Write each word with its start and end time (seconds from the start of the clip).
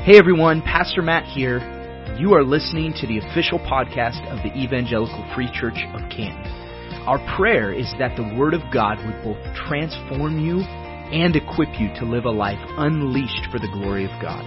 Hey 0.00 0.16
everyone, 0.16 0.62
Pastor 0.62 1.02
Matt 1.02 1.28
here. 1.28 1.60
You 2.16 2.32
are 2.32 2.42
listening 2.42 2.94
to 2.96 3.06
the 3.06 3.18
official 3.18 3.58
podcast 3.58 4.24
of 4.32 4.40
the 4.40 4.48
Evangelical 4.56 5.28
Free 5.34 5.52
Church 5.52 5.76
of 5.92 6.00
Canton. 6.08 6.40
Our 7.04 7.20
prayer 7.36 7.70
is 7.70 7.92
that 8.00 8.16
the 8.16 8.32
Word 8.32 8.54
of 8.54 8.64
God 8.72 8.96
would 9.04 9.20
both 9.20 9.36
transform 9.68 10.40
you 10.40 10.64
and 11.12 11.36
equip 11.36 11.78
you 11.78 11.92
to 12.00 12.08
live 12.08 12.24
a 12.24 12.32
life 12.32 12.58
unleashed 12.80 13.52
for 13.52 13.60
the 13.60 13.68
glory 13.76 14.08
of 14.08 14.16
God. 14.24 14.40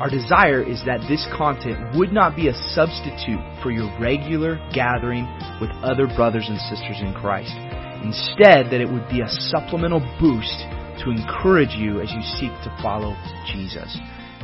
Our 0.00 0.08
desire 0.08 0.64
is 0.64 0.80
that 0.88 1.04
this 1.04 1.28
content 1.36 1.92
would 1.94 2.10
not 2.10 2.34
be 2.34 2.48
a 2.48 2.56
substitute 2.72 3.44
for 3.60 3.68
your 3.70 3.92
regular 4.00 4.56
gathering 4.72 5.28
with 5.60 5.68
other 5.84 6.08
brothers 6.16 6.48
and 6.48 6.56
sisters 6.64 7.04
in 7.04 7.12
Christ. 7.12 7.52
Instead, 8.00 8.72
that 8.72 8.80
it 8.80 8.88
would 8.88 9.06
be 9.12 9.20
a 9.20 9.28
supplemental 9.52 10.00
boost 10.16 10.64
to 11.04 11.12
encourage 11.12 11.76
you 11.76 12.00
as 12.00 12.08
you 12.08 12.24
seek 12.40 12.56
to 12.64 12.72
follow 12.80 13.12
Jesus. 13.52 13.92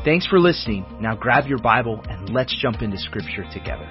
Thanks 0.04 0.26
for 0.26 0.38
listening. 0.38 0.84
Now 1.00 1.16
grab 1.16 1.46
your 1.46 1.56
Bible 1.56 1.98
and 2.06 2.28
let's 2.28 2.54
jump 2.60 2.82
into 2.82 2.98
Scripture 2.98 3.46
together. 3.54 3.88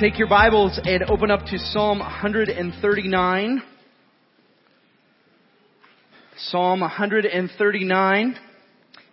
Take 0.00 0.18
your 0.18 0.26
Bibles 0.26 0.80
and 0.82 1.04
open 1.04 1.30
up 1.30 1.44
to 1.46 1.58
Psalm 1.58 2.00
139. 2.00 3.62
Psalm 6.36 6.80
139. 6.80 8.36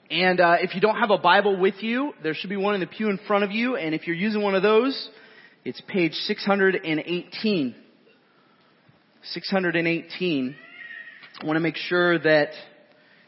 And 0.10 0.40
uh, 0.40 0.56
if 0.60 0.74
you 0.74 0.82
don't 0.82 0.98
have 0.98 1.12
a 1.12 1.20
Bible 1.20 1.60
with 1.60 1.76
you, 1.82 2.14
there 2.24 2.34
should 2.34 2.50
be 2.50 2.58
one 2.58 2.74
in 2.74 2.82
the 2.82 2.88
pew 2.88 3.12
in 3.12 3.20
front 3.28 3.44
of 3.44 3.52
you. 3.52 3.76
And 3.76 3.94
if 3.94 4.08
you're 4.08 4.16
using 4.16 4.42
one 4.42 4.56
of 4.56 4.64
those, 4.64 5.08
it's 5.64 5.82
page 5.82 6.14
618. 6.14 7.76
618. 9.32 10.56
I 11.42 11.46
want 11.46 11.58
to 11.58 11.62
make 11.62 11.78
sure 11.78 12.20
that 12.20 12.50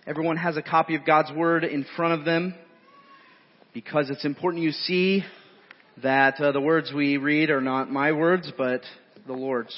everyone 0.06 0.38
has 0.38 0.56
a 0.56 0.62
copy 0.62 0.96
of 0.96 1.06
God's 1.06 1.32
Word 1.32 1.64
in 1.64 1.86
front 1.96 2.20
of 2.20 2.26
them 2.26 2.54
because 3.74 4.10
it's 4.10 4.24
important 4.26 4.64
you 4.64 4.72
see 4.72 5.24
that 6.04 6.40
uh, 6.40 6.52
the 6.52 6.62
words 6.62 6.92
we 6.94 7.18
read 7.18 7.50
are 7.50 7.62
not 7.62 7.92
my 7.92 8.12
words, 8.12 8.52
but 8.58 8.82
the 9.26 9.34
Lord's. 9.34 9.76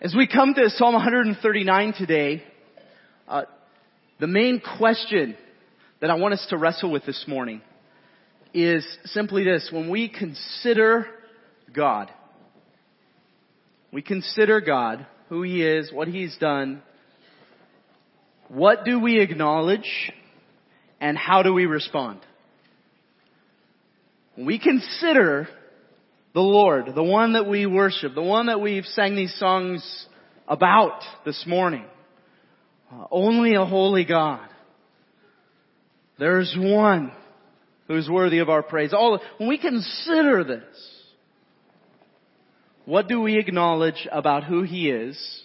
As 0.00 0.14
we 0.16 0.26
come 0.26 0.54
to 0.54 0.70
Psalm 0.70 0.94
139 0.94 1.94
today, 1.96 2.42
uh, 3.28 3.42
the 4.22 4.28
main 4.28 4.62
question 4.78 5.36
that 6.00 6.08
I 6.08 6.14
want 6.14 6.34
us 6.34 6.46
to 6.50 6.56
wrestle 6.56 6.92
with 6.92 7.04
this 7.04 7.24
morning 7.26 7.60
is 8.54 8.86
simply 9.06 9.42
this. 9.42 9.68
When 9.72 9.90
we 9.90 10.08
consider 10.08 11.06
God, 11.74 12.08
we 13.92 14.00
consider 14.00 14.60
God, 14.60 15.08
who 15.28 15.42
He 15.42 15.66
is, 15.66 15.90
what 15.92 16.06
He's 16.06 16.36
done, 16.38 16.84
what 18.46 18.84
do 18.84 19.00
we 19.00 19.18
acknowledge 19.18 20.12
and 21.00 21.18
how 21.18 21.42
do 21.42 21.52
we 21.52 21.66
respond? 21.66 22.20
When 24.36 24.46
we 24.46 24.60
consider 24.60 25.48
the 26.32 26.40
Lord, 26.40 26.94
the 26.94 27.02
one 27.02 27.32
that 27.32 27.48
we 27.48 27.66
worship, 27.66 28.14
the 28.14 28.22
one 28.22 28.46
that 28.46 28.60
we've 28.60 28.86
sang 28.86 29.16
these 29.16 29.34
songs 29.36 30.06
about 30.46 31.00
this 31.24 31.42
morning, 31.44 31.86
uh, 32.92 33.06
only 33.10 33.54
a 33.54 33.64
holy 33.64 34.04
God. 34.04 34.46
There's 36.18 36.54
one 36.58 37.12
who's 37.86 38.08
worthy 38.08 38.38
of 38.38 38.48
our 38.48 38.62
praise. 38.62 38.92
All, 38.92 39.18
when 39.38 39.48
we 39.48 39.58
consider 39.58 40.44
this, 40.44 40.62
what 42.84 43.08
do 43.08 43.20
we 43.20 43.38
acknowledge 43.38 44.06
about 44.10 44.44
who 44.44 44.62
He 44.62 44.90
is? 44.90 45.42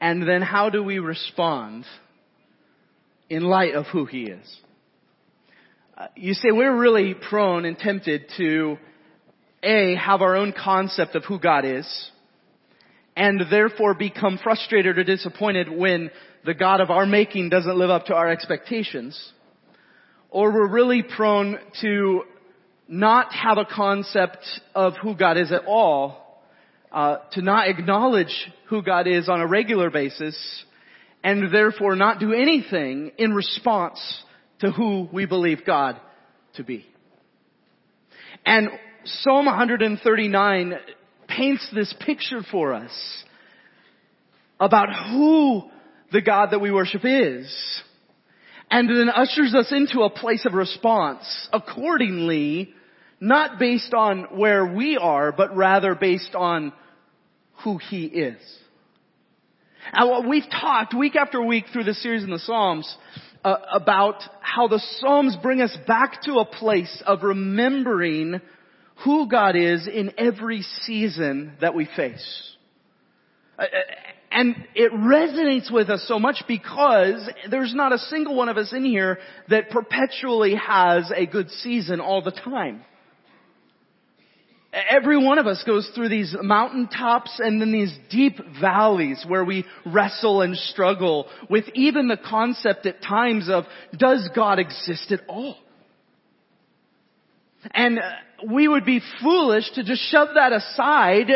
And 0.00 0.26
then 0.26 0.42
how 0.42 0.70
do 0.70 0.82
we 0.82 0.98
respond 0.98 1.84
in 3.28 3.42
light 3.42 3.74
of 3.74 3.86
who 3.86 4.04
He 4.06 4.22
is? 4.22 4.56
Uh, 5.96 6.06
you 6.16 6.34
say 6.34 6.50
we're 6.50 6.76
really 6.76 7.14
prone 7.14 7.64
and 7.64 7.76
tempted 7.76 8.24
to 8.38 8.78
A, 9.62 9.94
have 9.96 10.22
our 10.22 10.36
own 10.36 10.52
concept 10.52 11.14
of 11.14 11.24
who 11.24 11.38
God 11.38 11.64
is, 11.64 12.10
and 13.14 13.42
therefore 13.50 13.94
become 13.94 14.38
frustrated 14.42 14.96
or 14.98 15.04
disappointed 15.04 15.68
when 15.68 16.10
the 16.44 16.54
God 16.54 16.80
of 16.80 16.90
our 16.90 17.06
making 17.06 17.48
doesn't 17.48 17.76
live 17.76 17.90
up 17.90 18.06
to 18.06 18.14
our 18.14 18.28
expectations. 18.28 19.32
Or 20.30 20.52
we're 20.52 20.68
really 20.68 21.02
prone 21.02 21.58
to 21.82 22.22
not 22.88 23.32
have 23.32 23.58
a 23.58 23.64
concept 23.64 24.44
of 24.74 24.94
who 25.02 25.14
God 25.14 25.36
is 25.36 25.52
at 25.52 25.64
all, 25.66 26.42
uh, 26.90 27.18
to 27.32 27.42
not 27.42 27.68
acknowledge 27.68 28.50
who 28.68 28.82
God 28.82 29.06
is 29.06 29.28
on 29.28 29.40
a 29.40 29.46
regular 29.46 29.90
basis, 29.90 30.64
and 31.22 31.52
therefore 31.52 31.96
not 31.96 32.18
do 32.18 32.32
anything 32.32 33.12
in 33.18 33.32
response 33.32 34.00
to 34.60 34.70
who 34.70 35.08
we 35.12 35.26
believe 35.26 35.64
God 35.64 36.00
to 36.54 36.64
be. 36.64 36.86
And 38.44 38.68
Psalm 39.04 39.46
139 39.46 40.74
paints 41.28 41.68
this 41.74 41.94
picture 42.00 42.42
for 42.50 42.72
us 42.72 43.24
about 44.58 44.88
who 45.10 45.70
the 46.12 46.20
God 46.20 46.50
that 46.50 46.60
we 46.60 46.70
worship 46.70 47.02
is. 47.04 47.82
And 48.70 48.88
then 48.88 49.08
ushers 49.08 49.54
us 49.54 49.70
into 49.70 50.02
a 50.02 50.10
place 50.10 50.46
of 50.46 50.54
response 50.54 51.48
accordingly, 51.52 52.72
not 53.20 53.58
based 53.58 53.92
on 53.92 54.38
where 54.38 54.64
we 54.64 54.96
are, 54.96 55.32
but 55.32 55.56
rather 55.56 55.94
based 55.94 56.34
on 56.34 56.72
who 57.64 57.78
He 57.78 58.06
is. 58.06 58.40
And 59.92 60.08
what 60.08 60.28
we've 60.28 60.48
talked 60.50 60.94
week 60.94 61.16
after 61.16 61.42
week 61.42 61.66
through 61.72 61.84
the 61.84 61.94
series 61.94 62.24
in 62.24 62.30
the 62.30 62.38
Psalms 62.38 62.96
uh, 63.44 63.56
about 63.72 64.22
how 64.40 64.68
the 64.68 64.80
Psalms 64.98 65.36
bring 65.42 65.60
us 65.60 65.76
back 65.86 66.22
to 66.22 66.34
a 66.34 66.44
place 66.44 67.02
of 67.04 67.22
remembering 67.22 68.40
who 69.04 69.28
God 69.28 69.56
is 69.56 69.88
in 69.88 70.12
every 70.16 70.62
season 70.62 71.54
that 71.60 71.74
we 71.74 71.88
face. 71.96 72.54
Uh, 73.58 73.64
and 74.32 74.56
it 74.74 74.92
resonates 74.92 75.70
with 75.70 75.90
us 75.90 76.04
so 76.08 76.18
much 76.18 76.44
because 76.48 77.28
there's 77.50 77.74
not 77.74 77.92
a 77.92 77.98
single 77.98 78.34
one 78.34 78.48
of 78.48 78.56
us 78.56 78.72
in 78.72 78.84
here 78.84 79.18
that 79.48 79.70
perpetually 79.70 80.54
has 80.54 81.10
a 81.14 81.26
good 81.26 81.50
season 81.50 82.00
all 82.00 82.22
the 82.22 82.30
time. 82.30 82.82
Every 84.72 85.22
one 85.22 85.38
of 85.38 85.46
us 85.46 85.62
goes 85.66 85.90
through 85.94 86.08
these 86.08 86.34
mountaintops 86.40 87.38
and 87.44 87.60
then 87.60 87.72
these 87.72 87.94
deep 88.10 88.38
valleys 88.58 89.22
where 89.28 89.44
we 89.44 89.66
wrestle 89.84 90.40
and 90.40 90.56
struggle 90.56 91.26
with 91.50 91.66
even 91.74 92.08
the 92.08 92.16
concept 92.16 92.86
at 92.86 93.02
times 93.02 93.50
of, 93.50 93.64
does 93.94 94.30
God 94.34 94.58
exist 94.58 95.12
at 95.12 95.20
all? 95.28 95.56
And 97.70 97.98
uh, 97.98 98.02
we 98.50 98.66
would 98.66 98.86
be 98.86 99.02
foolish 99.22 99.70
to 99.74 99.84
just 99.84 100.10
shove 100.10 100.28
that 100.34 100.52
aside 100.52 101.28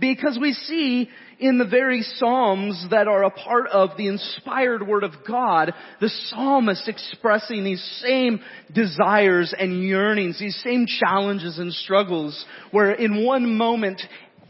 because 0.00 0.36
we 0.40 0.52
see 0.52 1.08
in 1.40 1.56
the 1.56 1.64
very 1.64 2.02
Psalms 2.02 2.86
that 2.90 3.08
are 3.08 3.24
a 3.24 3.30
part 3.30 3.66
of 3.68 3.96
the 3.96 4.08
inspired 4.08 4.86
Word 4.86 5.04
of 5.04 5.12
God, 5.26 5.72
the 6.00 6.10
psalmist 6.26 6.86
expressing 6.86 7.64
these 7.64 7.82
same 8.04 8.40
desires 8.72 9.54
and 9.58 9.82
yearnings, 9.82 10.38
these 10.38 10.60
same 10.62 10.86
challenges 10.86 11.58
and 11.58 11.72
struggles, 11.72 12.44
where 12.70 12.92
in 12.92 13.24
one 13.24 13.56
moment 13.56 14.02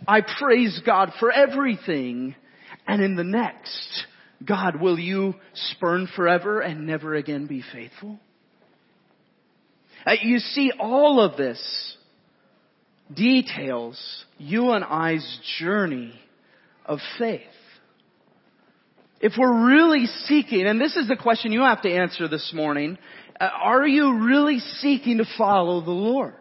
I 0.07 0.21
praise 0.21 0.81
God 0.85 1.13
for 1.21 1.31
everything, 1.31 2.35
and 2.87 3.03
in 3.03 3.15
the 3.15 3.25
next, 3.25 4.07
God, 4.45 4.81
will 4.81 4.99
you 4.99 5.35
spurn 5.55 6.09
forever 6.17 6.61
and 6.61 6.87
never 6.87 7.15
again 7.15 7.47
be 7.47 7.63
faithful? 7.73 8.19
Uh, 10.05 10.15
you 10.23 10.39
see 10.39 10.73
all 10.81 11.21
of 11.21 11.37
this 11.37 11.97
details 13.15 14.25
you 14.39 14.71
and 14.71 14.85
I's 14.85 15.39
journey 15.59 16.19
of 16.87 16.99
faith. 17.19 17.41
If 19.21 19.35
we're 19.39 19.67
really 19.67 20.07
seeking, 20.07 20.67
and 20.67 20.81
this 20.81 20.97
is 20.97 21.09
the 21.09 21.17
question 21.17 21.53
you 21.53 21.61
have 21.61 21.83
to 21.83 21.91
answer 21.91 22.27
this 22.27 22.53
morning, 22.55 22.97
uh, 23.39 23.45
are 23.45 23.87
you 23.87 24.25
really 24.27 24.59
seeking 24.59 25.19
to 25.19 25.25
follow 25.37 25.83
the 25.83 25.91
Lord? 25.91 26.35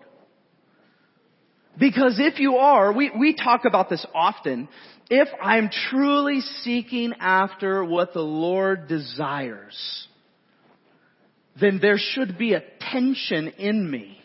Because 1.78 2.20
if 2.20 2.40
you 2.40 2.56
are, 2.58 2.92
we, 2.92 3.12
we 3.18 3.36
talk 3.36 3.66
about 3.66 3.90
this 3.90 4.06
often, 4.14 4.68
if 5.10 5.28
I'm 5.42 5.70
truly 5.90 6.42
seeking 6.64 7.14
after 7.20 7.84
what 7.84 8.14
the 8.14 8.22
Lord 8.22 8.88
desires, 8.88 10.08
then 11.60 11.80
there 11.82 11.98
should 11.98 12.38
be 12.38 12.54
a 12.54 12.64
tension 12.92 13.50
in 13.58 13.90
me 13.90 14.22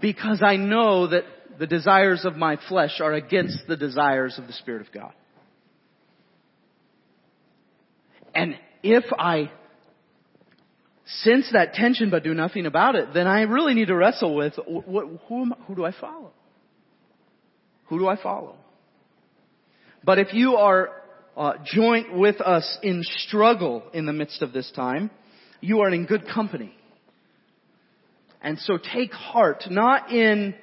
because 0.00 0.42
I 0.42 0.56
know 0.56 1.08
that 1.08 1.24
the 1.58 1.66
desires 1.66 2.24
of 2.24 2.36
my 2.36 2.58
flesh 2.68 3.00
are 3.00 3.12
against 3.12 3.66
the 3.66 3.76
desires 3.76 4.38
of 4.38 4.46
the 4.46 4.52
Spirit 4.52 4.86
of 4.86 4.92
God. 4.92 5.12
And 8.36 8.54
if 8.82 9.04
I 9.18 9.50
sense 11.06 11.48
that 11.54 11.72
tension 11.72 12.10
but 12.10 12.22
do 12.22 12.34
nothing 12.34 12.66
about 12.66 12.94
it, 12.94 13.14
then 13.14 13.26
I 13.26 13.42
really 13.42 13.72
need 13.72 13.86
to 13.86 13.96
wrestle 13.96 14.34
with 14.34 14.52
who, 14.56 15.40
am, 15.42 15.54
who 15.66 15.74
do 15.74 15.86
I 15.86 15.92
follow? 15.98 16.32
Who 17.86 17.98
do 17.98 18.06
I 18.06 18.20
follow? 18.20 18.56
But 20.04 20.18
if 20.18 20.34
you 20.34 20.56
are 20.56 20.90
uh, 21.34 21.54
joint 21.64 22.14
with 22.14 22.40
us 22.42 22.78
in 22.82 23.02
struggle 23.04 23.84
in 23.94 24.04
the 24.04 24.12
midst 24.12 24.42
of 24.42 24.52
this 24.52 24.70
time, 24.76 25.10
you 25.62 25.80
are 25.80 25.90
in 25.90 26.04
good 26.04 26.28
company. 26.28 26.74
And 28.42 28.58
so 28.58 28.76
take 28.76 29.12
heart, 29.12 29.64
not 29.70 30.12
in 30.12 30.54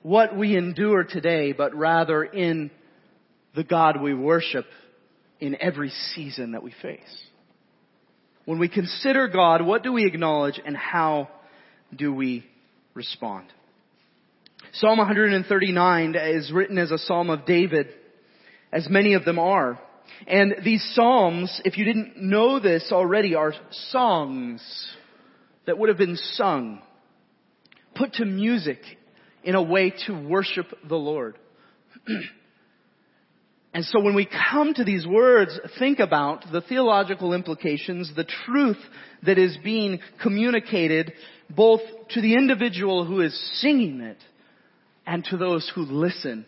what 0.00 0.36
we 0.36 0.56
endure 0.56 1.04
today, 1.04 1.52
but 1.52 1.74
rather 1.74 2.24
in 2.24 2.70
the 3.54 3.64
God 3.64 4.00
we 4.00 4.14
worship 4.14 4.64
in 5.44 5.60
every 5.60 5.90
season 6.14 6.52
that 6.52 6.62
we 6.62 6.72
face. 6.80 7.22
When 8.46 8.58
we 8.58 8.68
consider 8.68 9.28
God, 9.28 9.60
what 9.60 9.82
do 9.82 9.92
we 9.92 10.06
acknowledge 10.06 10.58
and 10.64 10.74
how 10.74 11.28
do 11.94 12.14
we 12.14 12.46
respond? 12.94 13.46
Psalm 14.72 14.96
139 14.96 16.14
is 16.14 16.50
written 16.50 16.78
as 16.78 16.90
a 16.90 16.96
psalm 16.96 17.28
of 17.28 17.44
David, 17.44 17.88
as 18.72 18.88
many 18.88 19.12
of 19.12 19.26
them 19.26 19.38
are. 19.38 19.78
And 20.26 20.56
these 20.64 20.82
psalms, 20.94 21.60
if 21.64 21.76
you 21.76 21.84
didn't 21.84 22.16
know 22.16 22.58
this 22.58 22.88
already, 22.90 23.34
are 23.34 23.52
songs 23.90 24.62
that 25.66 25.76
would 25.76 25.90
have 25.90 25.98
been 25.98 26.16
sung, 26.16 26.80
put 27.94 28.14
to 28.14 28.24
music 28.24 28.80
in 29.42 29.54
a 29.54 29.62
way 29.62 29.92
to 30.06 30.26
worship 30.26 30.66
the 30.88 30.96
Lord. 30.96 31.38
and 33.74 33.84
so 33.84 34.00
when 34.00 34.14
we 34.14 34.28
come 34.52 34.72
to 34.72 34.84
these 34.84 35.04
words, 35.04 35.58
think 35.80 35.98
about 35.98 36.44
the 36.52 36.60
theological 36.60 37.34
implications, 37.34 38.12
the 38.14 38.24
truth 38.46 38.78
that 39.24 39.36
is 39.36 39.58
being 39.64 39.98
communicated 40.22 41.12
both 41.50 41.80
to 42.10 42.20
the 42.20 42.34
individual 42.34 43.04
who 43.04 43.20
is 43.20 43.36
singing 43.60 44.00
it 44.00 44.18
and 45.04 45.24
to 45.24 45.36
those 45.36 45.70
who 45.74 45.82
listen 45.82 46.46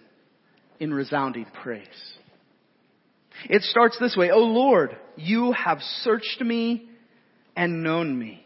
in 0.78 0.94
resounding 0.94 1.46
praise. 1.62 1.88
It 3.50 3.62
starts 3.62 3.99
this 3.99 4.17
way, 4.17 4.31
O 4.31 4.38
Lord, 4.38 4.96
you 5.17 5.50
have 5.50 5.81
searched 6.02 6.40
me 6.40 6.88
and 7.56 7.82
known 7.82 8.17
me. 8.17 8.45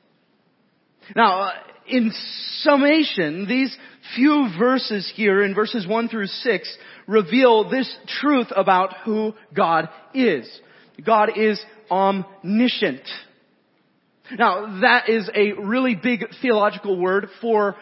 Now, 1.15 1.41
uh, 1.41 1.51
in 1.87 2.11
summation, 2.59 3.47
these 3.47 3.75
few 4.15 4.49
verses 4.57 5.11
here 5.15 5.43
in 5.43 5.53
verses 5.53 5.87
1 5.87 6.09
through 6.09 6.27
6 6.27 6.77
reveal 7.07 7.69
this 7.69 7.93
truth 8.07 8.47
about 8.55 8.93
who 9.03 9.33
God 9.55 9.89
is. 10.13 10.49
God 11.05 11.31
is 11.35 11.61
omniscient. 11.89 13.01
Now, 14.37 14.79
that 14.81 15.09
is 15.09 15.29
a 15.35 15.53
really 15.53 15.95
big 15.95 16.25
theological 16.41 16.97
word 16.97 17.27
for 17.41 17.75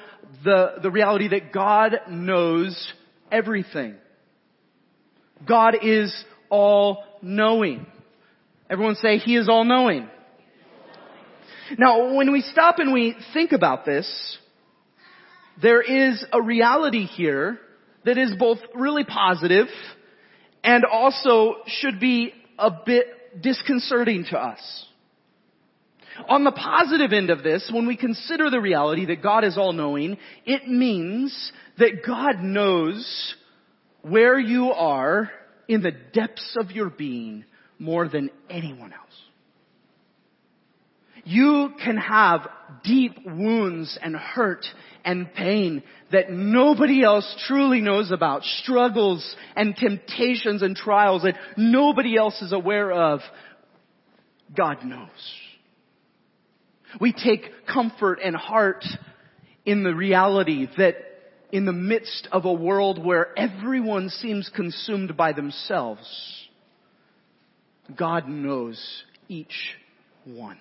the, 0.43 0.75
the 0.81 0.89
reality 0.89 1.27
that 1.29 1.51
God 1.53 1.93
knows 2.09 2.91
everything. 3.31 3.95
God 5.47 5.75
is 5.83 6.13
all 6.49 7.03
knowing. 7.21 7.85
Everyone 8.69 8.95
say, 8.95 9.17
He 9.17 9.35
is 9.35 9.47
all 9.47 9.63
knowing. 9.63 10.09
Now, 11.77 12.15
when 12.15 12.31
we 12.31 12.41
stop 12.41 12.79
and 12.79 12.93
we 12.93 13.15
think 13.33 13.51
about 13.51 13.85
this, 13.85 14.37
there 15.61 15.81
is 15.81 16.23
a 16.31 16.41
reality 16.41 17.05
here 17.05 17.59
that 18.05 18.17
is 18.17 18.33
both 18.39 18.59
really 18.73 19.03
positive 19.03 19.67
and 20.63 20.85
also 20.85 21.55
should 21.67 21.99
be 21.99 22.33
a 22.57 22.71
bit 22.71 23.41
disconcerting 23.41 24.25
to 24.31 24.37
us. 24.37 24.85
On 26.27 26.43
the 26.43 26.51
positive 26.51 27.13
end 27.13 27.29
of 27.29 27.43
this, 27.43 27.69
when 27.73 27.87
we 27.87 27.95
consider 27.95 28.49
the 28.49 28.59
reality 28.59 29.05
that 29.05 29.21
God 29.21 29.45
is 29.45 29.57
all 29.57 29.71
knowing, 29.71 30.17
it 30.45 30.67
means 30.67 31.51
that 31.77 32.05
God 32.05 32.43
knows 32.43 33.35
where 34.01 34.37
you 34.37 34.71
are 34.71 35.31
in 35.67 35.81
the 35.81 35.91
depths 35.91 36.57
of 36.59 36.71
your 36.71 36.89
being 36.89 37.45
more 37.77 38.09
than 38.09 38.29
anyone 38.49 38.91
else. 38.91 39.08
You 41.29 41.73
can 41.85 41.97
have 41.97 42.47
deep 42.83 43.19
wounds 43.23 43.99
and 44.01 44.15
hurt 44.15 44.65
and 45.05 45.31
pain 45.31 45.83
that 46.11 46.31
nobody 46.31 47.03
else 47.03 47.35
truly 47.45 47.81
knows 47.81 48.09
about, 48.09 48.41
struggles 48.43 49.35
and 49.55 49.75
temptations 49.75 50.63
and 50.63 50.75
trials 50.75 51.21
that 51.21 51.35
nobody 51.55 52.17
else 52.17 52.41
is 52.41 52.51
aware 52.51 52.91
of. 52.91 53.19
God 54.57 54.83
knows. 54.83 55.09
We 56.99 57.13
take 57.13 57.67
comfort 57.71 58.17
and 58.23 58.35
heart 58.35 58.83
in 59.67 59.83
the 59.83 59.93
reality 59.93 60.65
that 60.79 60.95
in 61.51 61.65
the 61.65 61.73
midst 61.73 62.27
of 62.31 62.45
a 62.45 62.53
world 62.53 63.05
where 63.05 63.37
everyone 63.37 64.09
seems 64.09 64.49
consumed 64.55 65.15
by 65.15 65.33
themselves, 65.33 66.47
God 67.95 68.27
knows 68.27 68.83
each 69.27 69.75
one. 70.25 70.57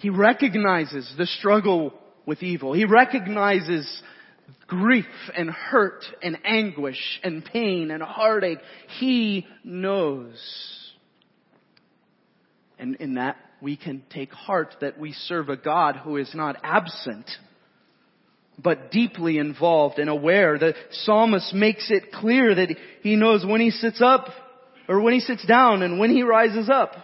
He 0.00 0.08
recognizes 0.08 1.12
the 1.18 1.26
struggle 1.26 1.92
with 2.24 2.42
evil. 2.42 2.72
He 2.72 2.86
recognizes 2.86 4.02
grief 4.66 5.04
and 5.36 5.50
hurt 5.50 6.04
and 6.22 6.38
anguish 6.42 7.20
and 7.22 7.44
pain 7.44 7.90
and 7.90 8.02
heartache. 8.02 8.60
He 8.98 9.46
knows. 9.62 10.40
And 12.78 12.96
in 12.96 13.14
that 13.14 13.36
we 13.60 13.76
can 13.76 14.02
take 14.08 14.32
heart 14.32 14.74
that 14.80 14.98
we 14.98 15.12
serve 15.12 15.50
a 15.50 15.56
God 15.58 15.96
who 15.96 16.16
is 16.16 16.30
not 16.34 16.56
absent, 16.62 17.26
but 18.58 18.90
deeply 18.90 19.36
involved 19.36 19.98
and 19.98 20.08
aware. 20.08 20.58
The 20.58 20.74
psalmist 20.92 21.52
makes 21.52 21.90
it 21.90 22.10
clear 22.10 22.54
that 22.54 22.74
he 23.02 23.16
knows 23.16 23.44
when 23.44 23.60
he 23.60 23.70
sits 23.70 24.00
up 24.00 24.28
or 24.88 25.02
when 25.02 25.12
he 25.12 25.20
sits 25.20 25.44
down 25.46 25.82
and 25.82 25.98
when 25.98 26.10
he 26.10 26.22
rises 26.22 26.70
up. 26.70 26.94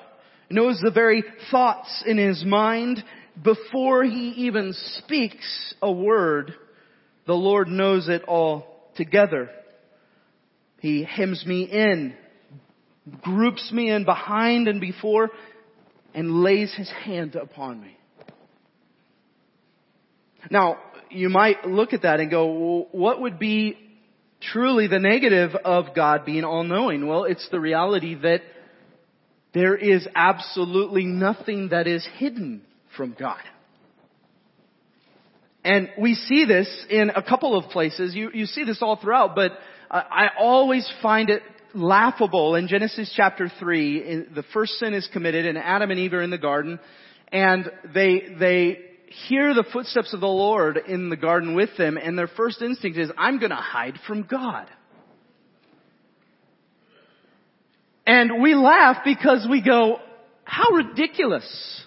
Knows 0.49 0.81
the 0.81 0.93
very 0.93 1.25
thoughts 1.51 2.05
in 2.07 2.19
his 2.19 2.45
mind 2.45 3.03
before 3.43 4.05
he 4.05 4.29
even 4.47 4.73
speaks 4.73 5.75
a 5.83 5.91
word. 5.91 6.55
The 7.27 7.35
Lord 7.35 7.69
knows 7.69 8.09
it 8.09 8.23
all 8.23 8.91
together. 8.97 9.51
He 10.81 11.03
hems 11.03 11.45
me 11.45 11.65
in, 11.65 12.15
groups 13.23 13.73
me 13.73 13.91
in 13.91 14.05
behind 14.05 14.69
and 14.69 14.81
before, 14.81 15.31
and 16.15 16.43
lays 16.43 16.73
his 16.75 16.91
hand 16.91 17.35
upon 17.35 17.81
me. 17.81 17.97
Now, 20.51 20.79
you 21.11 21.29
might 21.29 21.67
look 21.67 21.93
at 21.93 22.03
that 22.03 22.21
and 22.21 22.31
go, 22.31 22.87
what 22.93 23.21
would 23.21 23.39
be 23.39 23.77
truly 24.53 24.87
the 24.87 24.99
negative 24.99 25.51
of 25.65 25.87
God 25.95 26.25
being 26.25 26.45
all-knowing? 26.45 27.07
Well, 27.07 27.25
it's 27.25 27.49
the 27.51 27.61
reality 27.61 28.15
that 28.15 28.43
there 29.55 29.77
is 29.77 30.07
absolutely 30.15 31.05
nothing 31.05 31.71
that 31.71 31.87
is 31.87 32.07
hidden 32.19 32.63
from 32.97 33.17
God. 33.19 33.41
And 35.65 35.89
we 35.99 36.15
see 36.15 36.45
this 36.45 36.69
in 36.89 37.11
a 37.11 37.23
couple 37.23 37.57
of 37.57 37.71
places. 37.71 38.15
You, 38.15 38.31
you 38.33 38.47
see 38.47 38.65
this 38.65 38.79
all 38.81 38.97
throughout, 38.97 39.35
but 39.35 39.53
I 39.91 40.29
always 40.39 40.89
find 41.03 41.31
it 41.31 41.43
laughable 41.75 42.55
in 42.55 42.69
Genesis 42.69 43.13
chapter 43.17 43.51
3. 43.59 44.27
The 44.35 44.45
first 44.53 44.75
sin 44.75 44.95
is 44.95 45.09
committed 45.13 45.47
and 45.47 45.59
Adam 45.59 45.91
and 45.91 45.99
Eve 45.99 46.15
are 46.15 46.23
in 46.23 46.31
the 46.31 46.39
garden 46.39 46.79
and 47.33 47.71
they, 47.95 48.35
they 48.39 48.79
hear 49.29 49.55
the 49.55 49.65
footsteps 49.73 50.15
of 50.15 50.21
the 50.21 50.27
Lord 50.27 50.79
in 50.89 51.11
the 51.11 51.17
garden 51.17 51.55
with 51.55 51.71
them 51.77 51.97
and 51.97 52.19
their 52.19 52.29
first 52.29 52.63
instinct 52.63 52.99
is, 52.99 53.11
I'm 53.19 53.39
gonna 53.39 53.57
hide 53.57 53.99
from 54.07 54.23
God. 54.23 54.69
And 58.07 58.43
we 58.43 58.55
laugh 58.55 58.99
because 59.05 59.47
we 59.51 59.63
go, 59.63 59.99
how 60.45 60.71
ridiculous 60.71 61.83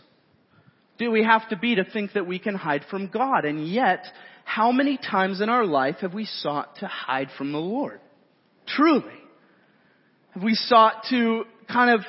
do 0.98 1.10
we 1.12 1.24
have 1.24 1.48
to 1.50 1.58
be 1.58 1.76
to 1.76 1.86
think 1.86 2.14
that 2.14 2.28
we 2.28 2.40
can 2.40 2.56
hide 2.56 2.84
from 2.90 3.08
God? 3.08 3.46
And 3.46 3.68
yet, 3.68 4.06
how 4.44 4.72
many 4.72 4.98
times 4.98 5.40
in 5.40 5.50
our 5.50 5.66
life 5.66 5.98
have 6.02 6.14
we 6.14 6.26
sought 6.26 6.76
to 6.78 6.88
hide 6.88 7.30
from 7.38 7.54
the 7.54 7.60
Lord? 7.60 8.02
Truly. 8.68 9.06
Have 10.32 10.44
we 10.44 10.56
sought 10.56 11.06
to 11.10 11.46
kind 11.72 11.92
of 11.92 12.02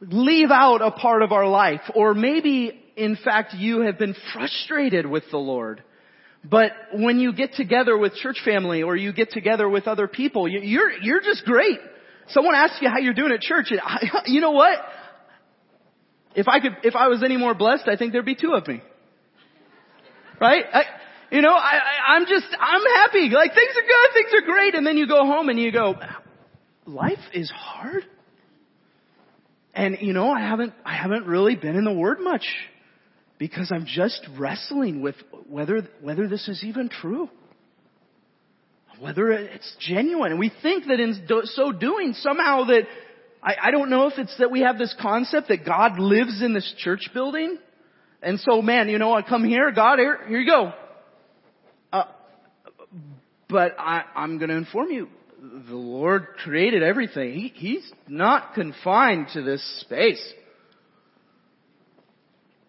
leave 0.00 0.50
out 0.50 0.80
a 0.82 0.90
part 0.90 1.22
of 1.22 1.32
our 1.32 1.46
life. 1.46 1.82
Or 1.94 2.14
maybe, 2.14 2.80
in 2.96 3.16
fact, 3.22 3.54
you 3.54 3.80
have 3.82 3.98
been 3.98 4.14
frustrated 4.32 5.06
with 5.06 5.24
the 5.30 5.38
Lord. 5.38 5.82
But 6.42 6.72
when 6.94 7.20
you 7.20 7.32
get 7.34 7.54
together 7.54 7.96
with 7.96 8.14
church 8.14 8.40
family 8.44 8.82
or 8.82 8.96
you 8.96 9.12
get 9.12 9.30
together 9.30 9.68
with 9.68 9.86
other 9.86 10.08
people, 10.08 10.48
you're, 10.48 10.90
you're 10.90 11.20
just 11.20 11.44
great. 11.44 11.78
Someone 12.32 12.54
asks 12.54 12.78
you 12.80 12.88
how 12.88 12.98
you're 12.98 13.14
doing 13.14 13.32
at 13.32 13.40
church 13.40 13.70
and 13.70 13.80
I, 13.84 14.22
you 14.26 14.40
know 14.40 14.52
what? 14.52 14.78
If 16.34 16.48
I 16.48 16.60
could, 16.60 16.76
if 16.84 16.94
I 16.94 17.08
was 17.08 17.22
any 17.24 17.36
more 17.36 17.54
blessed, 17.54 17.88
I 17.88 17.96
think 17.96 18.12
there'd 18.12 18.24
be 18.24 18.36
two 18.36 18.52
of 18.52 18.66
me. 18.66 18.82
Right? 20.40 20.64
I, 20.72 20.82
you 21.30 21.42
know, 21.42 21.52
I, 21.52 21.74
I, 21.74 22.14
I'm 22.14 22.26
just, 22.26 22.46
I'm 22.58 22.82
happy. 22.82 23.30
Like 23.30 23.54
things 23.54 23.72
are 23.76 23.82
good, 23.82 24.14
things 24.14 24.30
are 24.42 24.46
great. 24.46 24.74
And 24.74 24.86
then 24.86 24.96
you 24.96 25.06
go 25.06 25.26
home 25.26 25.48
and 25.48 25.58
you 25.58 25.72
go, 25.72 25.94
life 26.86 27.18
is 27.32 27.50
hard. 27.50 28.04
And 29.74 29.98
you 30.00 30.12
know, 30.12 30.30
I 30.30 30.40
haven't, 30.40 30.72
I 30.84 30.94
haven't 30.94 31.26
really 31.26 31.56
been 31.56 31.76
in 31.76 31.84
the 31.84 31.92
Word 31.92 32.18
much 32.20 32.44
because 33.38 33.70
I'm 33.74 33.86
just 33.86 34.26
wrestling 34.38 35.00
with 35.00 35.14
whether, 35.48 35.88
whether 36.00 36.28
this 36.28 36.48
is 36.48 36.62
even 36.64 36.88
true. 36.88 37.28
Whether 39.00 39.30
it's 39.30 39.76
genuine. 39.80 40.32
And 40.32 40.38
we 40.38 40.52
think 40.62 40.86
that 40.86 41.00
in 41.00 41.26
so 41.44 41.72
doing 41.72 42.12
somehow 42.12 42.64
that, 42.64 42.82
I, 43.42 43.54
I 43.62 43.70
don't 43.70 43.88
know 43.88 44.08
if 44.08 44.18
it's 44.18 44.36
that 44.38 44.50
we 44.50 44.60
have 44.60 44.76
this 44.76 44.94
concept 45.00 45.48
that 45.48 45.64
God 45.64 45.98
lives 45.98 46.42
in 46.42 46.52
this 46.52 46.74
church 46.78 47.08
building. 47.14 47.56
And 48.22 48.38
so 48.40 48.60
man, 48.60 48.90
you 48.90 48.98
know, 48.98 49.14
I 49.14 49.22
come 49.22 49.42
here, 49.42 49.72
God, 49.72 49.98
here, 49.98 50.18
here 50.28 50.38
you 50.38 50.46
go. 50.46 50.74
Uh, 51.90 52.04
but 53.48 53.74
I, 53.78 54.04
I'm 54.14 54.36
going 54.36 54.50
to 54.50 54.56
inform 54.56 54.90
you, 54.90 55.08
the 55.40 55.74
Lord 55.74 56.28
created 56.44 56.82
everything. 56.82 57.32
He, 57.32 57.48
he's 57.54 57.92
not 58.06 58.52
confined 58.52 59.28
to 59.32 59.42
this 59.42 59.62
space. 59.80 60.22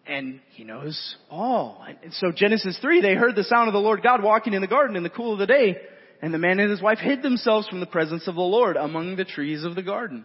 And 0.06 0.40
He 0.54 0.64
knows 0.64 1.16
all. 1.30 1.84
And 2.02 2.12
so 2.14 2.32
Genesis 2.34 2.78
3, 2.80 3.02
they 3.02 3.14
heard 3.14 3.36
the 3.36 3.44
sound 3.44 3.68
of 3.68 3.74
the 3.74 3.78
Lord 3.78 4.02
God 4.02 4.22
walking 4.22 4.54
in 4.54 4.62
the 4.62 4.66
garden 4.66 4.96
in 4.96 5.02
the 5.02 5.10
cool 5.10 5.34
of 5.34 5.38
the 5.38 5.46
day, 5.46 5.76
and 6.22 6.32
the 6.32 6.38
man 6.38 6.60
and 6.60 6.70
his 6.70 6.80
wife 6.80 6.98
hid 6.98 7.22
themselves 7.22 7.68
from 7.68 7.80
the 7.80 7.86
presence 7.86 8.28
of 8.28 8.36
the 8.36 8.40
Lord 8.40 8.76
among 8.76 9.16
the 9.16 9.24
trees 9.24 9.64
of 9.64 9.74
the 9.74 9.82
garden. 9.82 10.24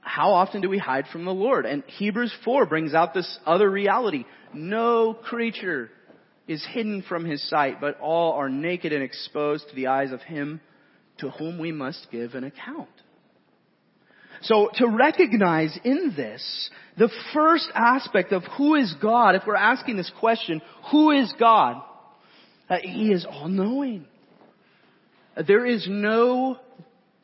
How 0.00 0.32
often 0.32 0.60
do 0.60 0.68
we 0.68 0.78
hide 0.78 1.06
from 1.12 1.24
the 1.24 1.32
Lord? 1.32 1.64
And 1.64 1.84
Hebrews 1.84 2.34
4 2.44 2.66
brings 2.66 2.94
out 2.94 3.14
this 3.14 3.38
other 3.46 3.70
reality. 3.70 4.24
No 4.52 5.14
creature 5.14 5.90
is 6.48 6.66
hidden 6.72 7.02
from 7.08 7.24
his 7.24 7.48
sight, 7.48 7.80
but 7.80 8.00
all 8.00 8.32
are 8.32 8.48
naked 8.50 8.92
and 8.92 9.02
exposed 9.02 9.68
to 9.68 9.74
the 9.76 9.86
eyes 9.86 10.12
of 10.12 10.20
him 10.20 10.60
to 11.18 11.30
whom 11.30 11.58
we 11.58 11.70
must 11.72 12.08
give 12.10 12.34
an 12.34 12.44
account. 12.44 12.88
So 14.42 14.68
to 14.74 14.88
recognize 14.88 15.78
in 15.84 16.12
this, 16.16 16.70
the 16.98 17.08
first 17.32 17.68
aspect 17.74 18.32
of 18.32 18.42
who 18.58 18.74
is 18.74 18.94
God, 19.00 19.36
if 19.36 19.42
we're 19.46 19.54
asking 19.54 19.96
this 19.96 20.10
question, 20.20 20.60
who 20.90 21.12
is 21.12 21.32
God? 21.38 21.82
Uh, 22.68 22.78
he 22.82 23.12
is 23.12 23.24
all-knowing. 23.24 24.04
Uh, 24.04 24.13
there 25.42 25.66
is 25.66 25.86
no, 25.88 26.58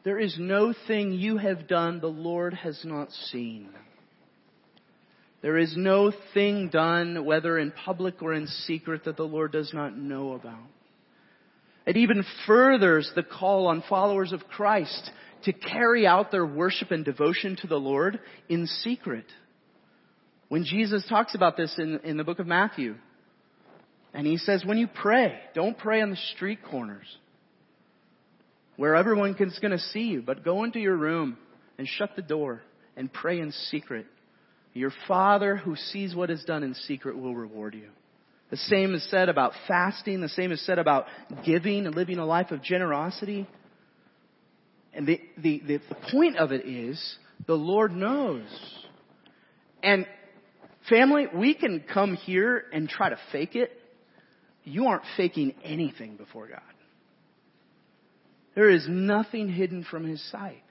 there 0.05 0.19
is 0.19 0.37
no 0.39 0.75
thing 0.87 1.13
you 1.13 1.37
have 1.39 1.69
done 1.69 2.01
the 2.01 2.09
Lord 2.09 2.55
has 2.55 2.81
not 2.85 3.11
seen. 3.13 3.71
There 5.43 5.57
is 5.57 5.75
no 5.77 6.13
thing 6.35 6.69
done, 6.69 7.25
whether 7.25 7.59
in 7.59 7.71
public 7.71 8.21
or 8.21 8.35
in 8.35 8.47
secret, 8.47 9.05
that 9.05 9.17
the 9.17 9.23
Lord 9.23 9.53
does 9.53 9.73
not 9.73 9.97
know 9.97 10.33
about. 10.33 10.67
It 11.87 11.97
even 11.97 12.25
furthers 12.47 13.11
the 13.15 13.23
call 13.23 13.67
on 13.67 13.83
followers 13.89 14.33
of 14.33 14.47
Christ 14.49 15.11
to 15.45 15.53
carry 15.53 16.07
out 16.07 16.31
their 16.31 16.45
worship 16.45 16.91
and 16.91 17.05
devotion 17.05 17.57
to 17.63 17.67
the 17.67 17.77
Lord 17.77 18.21
in 18.49 18.67
secret. 18.67 19.25
When 20.49 20.65
Jesus 20.65 21.07
talks 21.09 21.35
about 21.35 21.57
this 21.57 21.75
in, 21.79 22.01
in 22.05 22.17
the 22.17 22.25
book 22.25 22.39
of 22.39 22.47
Matthew, 22.47 22.97
and 24.13 24.27
he 24.27 24.37
says, 24.37 24.65
when 24.65 24.77
you 24.77 24.89
pray, 24.89 25.39
don't 25.55 25.79
pray 25.79 26.03
on 26.03 26.11
the 26.11 26.19
street 26.35 26.59
corners 26.69 27.07
where 28.81 28.97
everyone 28.97 29.37
is 29.39 29.59
going 29.59 29.73
to 29.73 29.79
see 29.79 30.05
you, 30.05 30.23
but 30.23 30.43
go 30.43 30.65
into 30.65 30.79
your 30.79 30.97
room 30.97 31.37
and 31.77 31.87
shut 31.87 32.17
the 32.17 32.23
door 32.23 32.63
and 32.97 33.13
pray 33.13 33.39
in 33.39 33.53
secret. 33.69 34.07
Your 34.73 34.91
Father 35.07 35.55
who 35.55 35.77
sees 35.77 36.15
what 36.15 36.31
is 36.31 36.43
done 36.45 36.63
in 36.63 36.73
secret 36.73 37.19
will 37.19 37.35
reward 37.35 37.75
you. 37.75 37.91
The 38.51 38.57
same 38.57 38.95
is 38.95 39.07
said 39.11 39.29
about 39.29 39.53
fasting. 39.69 40.23
The 40.23 40.31
same 40.31 40.51
is 40.51 40.65
said 40.65 40.79
about 40.79 41.05
giving 41.45 41.85
and 41.85 41.95
living 41.95 42.17
a 42.17 42.25
life 42.25 42.53
of 42.53 42.63
generosity. 42.63 43.47
And 44.95 45.07
the, 45.07 45.21
the, 45.37 45.63
the, 45.67 45.81
the 45.91 45.97
point 46.11 46.39
of 46.39 46.51
it 46.51 46.67
is 46.67 47.17
the 47.47 47.53
Lord 47.53 47.93
knows. 47.93 48.47
And 49.83 50.07
family, 50.89 51.27
we 51.35 51.53
can 51.53 51.85
come 51.93 52.17
here 52.17 52.65
and 52.73 52.89
try 52.89 53.11
to 53.11 53.19
fake 53.31 53.57
it. 53.57 53.73
You 54.65 54.87
aren't 54.87 55.05
faking 55.19 55.53
anything 55.63 56.17
before 56.17 56.49
God. 56.49 56.63
There 58.61 58.69
is 58.69 58.87
nothing 58.87 59.49
hidden 59.49 59.87
from 59.91 60.05
His 60.05 60.23
sight. 60.31 60.63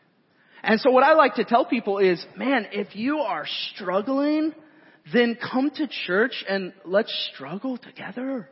And 0.61 0.79
so 0.79 0.91
what 0.91 1.03
I 1.03 1.13
like 1.13 1.33
to 1.37 1.43
tell 1.43 1.65
people 1.65 1.97
is, 1.97 2.23
man, 2.37 2.67
if 2.71 2.95
you 2.95 3.17
are 3.17 3.47
struggling, 3.73 4.53
then 5.11 5.35
come 5.35 5.71
to 5.71 5.87
church 6.05 6.45
and 6.47 6.71
let's 6.85 7.11
struggle 7.33 7.79
together. 7.79 8.47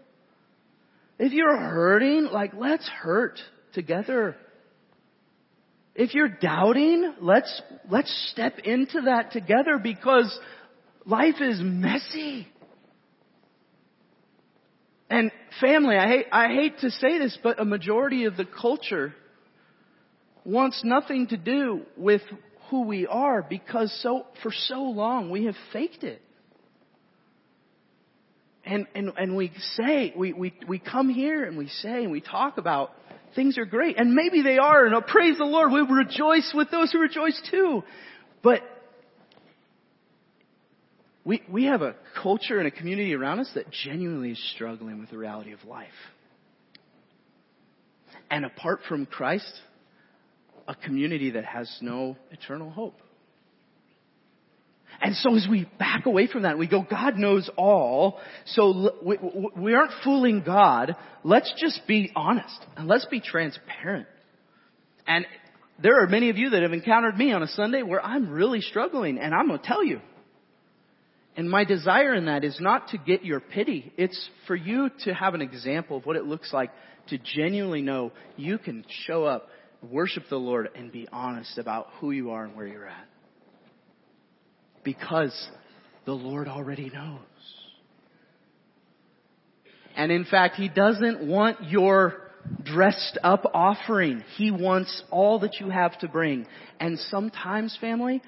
If 1.19 1.33
you're 1.33 1.55
hurting, 1.55 2.29
like 2.31 2.53
let's 2.57 2.89
hurt 2.89 3.39
together. 3.73 4.35
If 5.93 6.15
you're 6.15 6.29
doubting, 6.29 7.13
let's, 7.21 7.61
let's 7.91 8.31
step 8.31 8.57
into 8.63 9.01
that 9.01 9.33
together 9.33 9.77
because 9.77 10.35
life 11.05 11.39
is 11.41 11.59
messy. 11.61 12.47
And 15.11 15.31
family, 15.61 15.95
I 15.95 16.07
hate, 16.07 16.25
I 16.31 16.47
hate 16.47 16.79
to 16.79 16.89
say 16.89 17.19
this, 17.19 17.37
but 17.43 17.61
a 17.61 17.65
majority 17.65 18.25
of 18.25 18.35
the 18.35 18.45
culture 18.45 19.13
wants 20.47 20.81
nothing 20.83 21.27
to 21.27 21.37
do 21.37 21.81
with 21.97 22.21
who 22.69 22.83
we 22.83 23.05
are 23.05 23.43
because 23.43 23.95
so, 24.01 24.25
for 24.41 24.51
so 24.51 24.81
long 24.81 25.29
we 25.29 25.45
have 25.45 25.55
faked 25.73 26.03
it. 26.03 26.21
And, 28.65 28.87
and, 28.95 29.11
and 29.17 29.35
we 29.35 29.51
say, 29.75 30.13
we, 30.15 30.33
we, 30.33 30.53
we 30.67 30.79
come 30.79 31.09
here 31.09 31.43
and 31.43 31.57
we 31.57 31.67
say 31.67 32.03
and 32.03 32.11
we 32.11 32.21
talk 32.21 32.57
about 32.57 32.91
things 33.35 33.57
are 33.57 33.65
great. 33.65 33.97
And 33.97 34.13
maybe 34.13 34.41
they 34.41 34.57
are, 34.57 34.85
and 34.85 34.95
oh, 34.95 35.01
praise 35.01 35.37
the 35.37 35.45
Lord, 35.45 35.71
we 35.71 35.81
rejoice 35.81 36.51
with 36.55 36.71
those 36.71 36.91
who 36.91 36.99
rejoice 36.99 37.41
too. 37.51 37.83
But 38.41 38.61
we, 41.25 41.43
we 41.49 41.65
have 41.65 41.81
a 41.81 41.95
culture 42.21 42.57
and 42.59 42.67
a 42.67 42.71
community 42.71 43.13
around 43.13 43.39
us 43.39 43.49
that 43.55 43.69
genuinely 43.69 44.31
is 44.31 44.51
struggling 44.55 44.99
with 44.99 45.09
the 45.09 45.17
reality 45.17 45.51
of 45.51 45.63
life. 45.65 45.87
And 48.29 48.45
apart 48.45 48.81
from 48.87 49.05
Christ, 49.05 49.51
a 50.67 50.75
community 50.75 51.31
that 51.31 51.45
has 51.45 51.75
no 51.81 52.17
eternal 52.31 52.69
hope. 52.69 52.99
And 54.99 55.15
so 55.15 55.35
as 55.35 55.47
we 55.49 55.69
back 55.77 56.05
away 56.05 56.27
from 56.27 56.43
that, 56.43 56.57
we 56.57 56.67
go, 56.67 56.85
God 56.89 57.17
knows 57.17 57.49
all, 57.55 58.19
so 58.45 58.91
we, 59.03 59.17
we 59.55 59.73
aren't 59.75 59.91
fooling 60.03 60.41
God. 60.45 60.95
Let's 61.23 61.53
just 61.59 61.85
be 61.87 62.11
honest 62.15 62.59
and 62.75 62.87
let's 62.87 63.05
be 63.05 63.21
transparent. 63.21 64.07
And 65.05 65.25
there 65.81 66.01
are 66.01 66.07
many 66.07 66.29
of 66.29 66.37
you 66.37 66.49
that 66.51 66.63
have 66.63 66.73
encountered 66.73 67.15
me 67.15 67.31
on 67.31 67.43
a 67.43 67.47
Sunday 67.47 67.83
where 67.83 68.03
I'm 68.03 68.29
really 68.29 68.61
struggling 68.61 69.19
and 69.19 69.35
I'm 69.35 69.47
going 69.47 69.59
to 69.59 69.65
tell 69.65 69.83
you. 69.83 70.01
And 71.35 71.47
my 71.47 71.65
desire 71.65 72.15
in 72.15 72.25
that 72.25 72.43
is 72.43 72.57
not 72.59 72.87
to 72.89 72.97
get 72.97 73.23
your 73.23 73.39
pity. 73.39 73.93
It's 73.95 74.29
for 74.47 74.55
you 74.55 74.89
to 75.05 75.13
have 75.13 75.35
an 75.35 75.41
example 75.41 75.97
of 75.97 76.05
what 76.07 76.15
it 76.15 76.25
looks 76.25 76.51
like 76.51 76.71
to 77.09 77.19
genuinely 77.19 77.83
know 77.83 78.11
you 78.35 78.57
can 78.57 78.83
show 79.05 79.25
up, 79.25 79.47
worship 79.91 80.23
the 80.29 80.37
Lord, 80.37 80.69
and 80.75 80.91
be 80.91 81.07
honest 81.11 81.57
about 81.57 81.87
who 81.99 82.11
you 82.11 82.31
are 82.31 82.43
and 82.43 82.55
where 82.55 82.67
you're 82.67 82.87
at 82.87 83.07
because 84.87 85.49
the 86.05 86.13
Lord 86.13 86.47
already 86.47 86.89
knows. 86.89 87.19
And 89.97 90.13
in 90.13 90.23
fact, 90.23 90.55
He 90.55 90.69
doesn't 90.69 91.27
want 91.27 91.69
your 91.69 92.13
dressed 92.63 93.19
up 93.21 93.43
offering. 93.53 94.23
He 94.37 94.49
wants 94.49 95.03
all 95.11 95.39
that 95.39 95.55
you 95.59 95.69
have 95.69 95.99
to 95.99 96.07
bring. 96.07 96.47
And 96.79 96.97
sometimes, 96.97 97.77
family, 97.81 98.21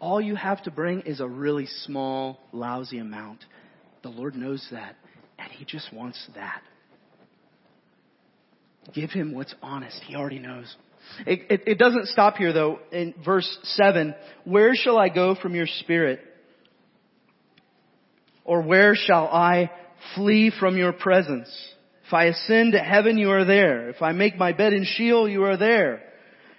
all 0.00 0.20
you 0.20 0.34
have 0.34 0.64
to 0.64 0.72
bring 0.72 1.02
is 1.02 1.20
a 1.20 1.28
really 1.28 1.66
small, 1.84 2.40
lousy 2.50 2.98
amount. 2.98 3.44
The 4.02 4.08
Lord 4.08 4.34
knows 4.34 4.66
that, 4.72 4.96
and 5.38 5.52
He 5.52 5.64
just 5.64 5.92
wants 5.92 6.20
that. 6.34 6.60
Give 8.92 9.10
Him 9.10 9.32
what's 9.32 9.54
honest. 9.62 10.02
He 10.08 10.16
already 10.16 10.40
knows. 10.40 10.74
It, 11.26 11.40
it, 11.50 11.62
it 11.66 11.78
doesn't 11.78 12.08
stop 12.08 12.36
here 12.36 12.52
though. 12.52 12.78
In 12.92 13.14
verse 13.24 13.58
7, 13.62 14.14
where 14.44 14.74
shall 14.74 14.98
I 14.98 15.08
go 15.08 15.34
from 15.34 15.54
your 15.54 15.66
spirit? 15.66 16.20
Or 18.44 18.62
where 18.62 18.94
shall 18.94 19.26
I 19.26 19.70
flee 20.14 20.52
from 20.58 20.76
your 20.76 20.92
presence? 20.92 21.48
If 22.06 22.14
I 22.14 22.24
ascend 22.24 22.72
to 22.72 22.80
heaven, 22.80 23.18
you 23.18 23.30
are 23.30 23.44
there. 23.44 23.90
If 23.90 24.02
I 24.02 24.12
make 24.12 24.36
my 24.36 24.52
bed 24.52 24.72
in 24.72 24.84
Sheol, 24.84 25.28
you 25.28 25.44
are 25.44 25.56
there. 25.56 26.02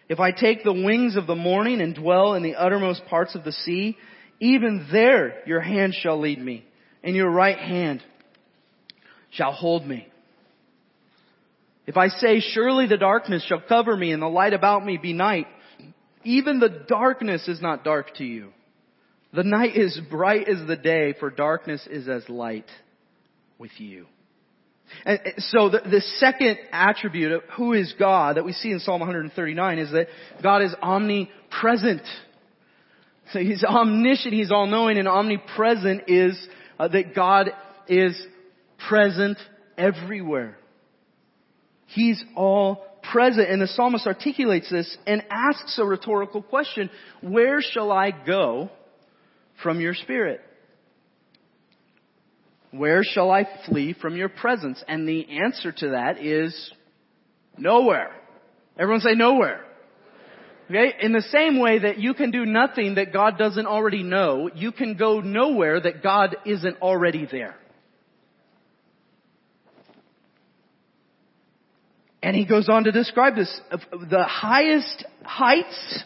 If 0.07 0.19
I 0.19 0.31
take 0.31 0.63
the 0.63 0.73
wings 0.73 1.15
of 1.15 1.27
the 1.27 1.35
morning 1.35 1.81
and 1.81 1.95
dwell 1.95 2.35
in 2.35 2.43
the 2.43 2.55
uttermost 2.55 3.05
parts 3.07 3.35
of 3.35 3.43
the 3.43 3.51
sea, 3.51 3.97
even 4.39 4.87
there 4.91 5.41
your 5.45 5.61
hand 5.61 5.93
shall 5.93 6.19
lead 6.19 6.39
me, 6.39 6.65
and 7.03 7.15
your 7.15 7.29
right 7.29 7.57
hand 7.57 8.01
shall 9.31 9.51
hold 9.51 9.85
me. 9.85 10.07
If 11.87 11.97
I 11.97 12.07
say, 12.07 12.39
surely 12.39 12.87
the 12.87 12.97
darkness 12.97 13.43
shall 13.47 13.61
cover 13.61 13.95
me 13.95 14.11
and 14.11 14.21
the 14.21 14.27
light 14.27 14.53
about 14.53 14.85
me 14.85 14.97
be 14.97 15.13
night, 15.13 15.47
even 16.23 16.59
the 16.59 16.85
darkness 16.87 17.47
is 17.47 17.61
not 17.61 17.83
dark 17.83 18.15
to 18.15 18.23
you. 18.23 18.49
The 19.33 19.43
night 19.43 19.75
is 19.75 19.99
bright 20.09 20.47
as 20.47 20.67
the 20.67 20.75
day, 20.75 21.13
for 21.19 21.29
darkness 21.29 21.87
is 21.89 22.07
as 22.07 22.27
light 22.29 22.69
with 23.57 23.71
you. 23.77 24.05
And 25.05 25.19
so 25.37 25.69
the, 25.69 25.79
the, 25.79 26.01
second 26.17 26.57
attribute 26.71 27.31
of 27.31 27.43
who 27.55 27.71
is 27.71 27.93
God 27.97 28.35
that 28.35 28.43
we 28.43 28.51
see 28.51 28.71
in 28.71 28.79
Psalm 28.79 28.99
139 28.99 29.79
is 29.79 29.91
that 29.91 30.07
God 30.43 30.61
is 30.63 30.75
omnipresent. 30.81 32.01
So 33.31 33.39
he's 33.39 33.63
omniscient, 33.63 34.33
he's 34.33 34.51
all-knowing, 34.51 34.97
and 34.97 35.07
omnipresent 35.07 36.03
is 36.07 36.37
uh, 36.77 36.89
that 36.89 37.15
God 37.15 37.51
is 37.87 38.21
present 38.89 39.37
everywhere. 39.77 40.57
He's 41.93 42.23
all 42.35 42.85
present. 43.11 43.49
And 43.49 43.61
the 43.61 43.67
psalmist 43.67 44.07
articulates 44.07 44.69
this 44.69 44.97
and 45.05 45.23
asks 45.29 45.77
a 45.79 45.85
rhetorical 45.85 46.41
question, 46.41 46.89
where 47.21 47.61
shall 47.61 47.91
I 47.91 48.11
go 48.11 48.69
from 49.61 49.79
your 49.79 49.93
spirit? 49.93 50.41
Where 52.71 53.03
shall 53.03 53.29
I 53.31 53.45
flee 53.67 53.93
from 53.99 54.15
your 54.15 54.29
presence? 54.29 54.81
And 54.87 55.07
the 55.07 55.27
answer 55.43 55.73
to 55.73 55.89
that 55.89 56.23
is 56.23 56.71
nowhere. 57.57 58.15
Everyone 58.79 59.01
say 59.01 59.13
nowhere. 59.13 59.65
Okay? 60.69 60.93
In 61.01 61.11
the 61.11 61.23
same 61.23 61.59
way 61.59 61.79
that 61.79 61.99
you 61.99 62.13
can 62.13 62.31
do 62.31 62.45
nothing 62.45 62.95
that 62.95 63.11
God 63.11 63.37
doesn't 63.37 63.65
already 63.65 64.03
know, 64.03 64.49
you 64.55 64.71
can 64.71 64.95
go 64.95 65.19
nowhere 65.19 65.81
that 65.81 66.01
God 66.01 66.37
isn't 66.45 66.81
already 66.81 67.27
there. 67.29 67.55
And 72.23 72.35
he 72.35 72.45
goes 72.45 72.69
on 72.69 72.83
to 72.83 72.91
describe 72.91 73.35
this. 73.35 73.61
The 73.71 74.23
highest 74.23 75.05
heights, 75.23 76.03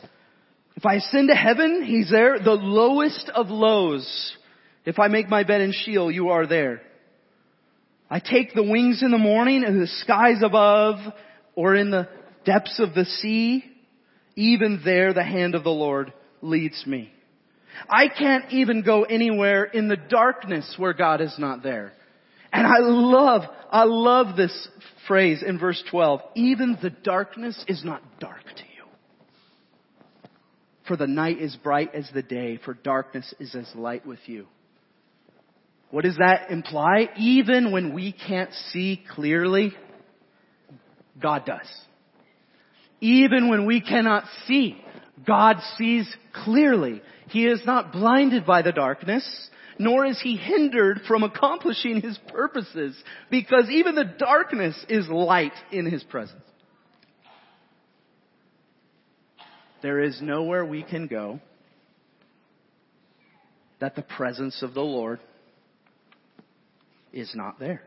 if 0.75 0.85
I 0.85 0.95
ascend 0.95 1.29
to 1.29 1.35
heaven, 1.35 1.83
he's 1.83 2.09
there. 2.09 2.39
The 2.39 2.51
lowest 2.51 3.29
of 3.33 3.49
lows, 3.49 4.37
if 4.85 4.97
I 4.97 5.07
make 5.07 5.27
my 5.27 5.43
bed 5.43 5.61
in 5.61 5.73
Sheol, 5.73 6.11
you 6.11 6.29
are 6.29 6.47
there. 6.47 6.81
I 8.09 8.19
take 8.19 8.53
the 8.53 8.63
wings 8.63 9.01
in 9.01 9.11
the 9.11 9.17
morning 9.17 9.63
and 9.65 9.81
the 9.81 9.87
skies 9.87 10.41
above 10.43 10.99
or 11.55 11.75
in 11.75 11.91
the 11.91 12.07
depths 12.45 12.79
of 12.79 12.93
the 12.93 13.05
sea. 13.05 13.65
Even 14.35 14.81
there 14.85 15.13
the 15.13 15.23
hand 15.23 15.55
of 15.55 15.63
the 15.63 15.69
Lord 15.69 16.13
leads 16.41 16.85
me. 16.85 17.11
I 17.89 18.07
can't 18.07 18.51
even 18.51 18.83
go 18.83 19.03
anywhere 19.03 19.63
in 19.63 19.87
the 19.87 19.97
darkness 19.97 20.75
where 20.77 20.93
God 20.93 21.19
is 21.19 21.35
not 21.37 21.63
there. 21.63 21.93
And 22.51 22.65
I 22.65 22.79
love, 22.79 23.41
I 23.71 23.83
love 23.83 24.35
this 24.35 24.67
phrase 25.07 25.43
in 25.45 25.59
verse 25.59 25.83
12. 25.89 26.21
Even 26.35 26.77
the 26.81 26.89
darkness 26.89 27.63
is 27.67 27.83
not 27.83 28.01
dark 28.19 28.43
to 28.43 28.63
you. 28.63 28.85
For 30.87 30.95
the 30.95 31.07
night 31.07 31.39
is 31.39 31.55
bright 31.55 31.93
as 31.95 32.09
the 32.13 32.21
day, 32.21 32.59
for 32.63 32.73
darkness 32.73 33.33
is 33.39 33.55
as 33.55 33.69
light 33.75 34.05
with 34.05 34.19
you. 34.25 34.47
What 35.91 36.03
does 36.03 36.17
that 36.17 36.51
imply? 36.51 37.09
Even 37.17 37.71
when 37.71 37.93
we 37.93 38.11
can't 38.11 38.53
see 38.71 39.03
clearly, 39.11 39.73
God 41.21 41.45
does. 41.45 41.67
Even 43.01 43.49
when 43.49 43.65
we 43.65 43.81
cannot 43.81 44.23
see, 44.47 44.77
God 45.25 45.57
sees 45.77 46.13
clearly. 46.43 47.01
He 47.29 47.45
is 47.45 47.61
not 47.65 47.91
blinded 47.91 48.45
by 48.45 48.61
the 48.61 48.71
darkness, 48.71 49.25
nor 49.77 50.05
is 50.05 50.19
he 50.21 50.37
hindered 50.37 51.01
from 51.07 51.23
accomplishing 51.23 52.01
his 52.01 52.17
purposes, 52.29 52.95
because 53.29 53.69
even 53.69 53.95
the 53.95 54.05
darkness 54.17 54.75
is 54.89 55.07
light 55.07 55.53
in 55.71 55.85
his 55.85 56.03
presence. 56.03 56.41
There 59.81 60.01
is 60.01 60.19
nowhere 60.21 60.65
we 60.65 60.83
can 60.83 61.07
go 61.07 61.39
that 63.79 63.95
the 63.95 64.01
presence 64.01 64.63
of 64.63 64.73
the 64.73 64.81
Lord 64.81 65.19
is 67.13 67.31
not 67.35 67.59
there. 67.59 67.83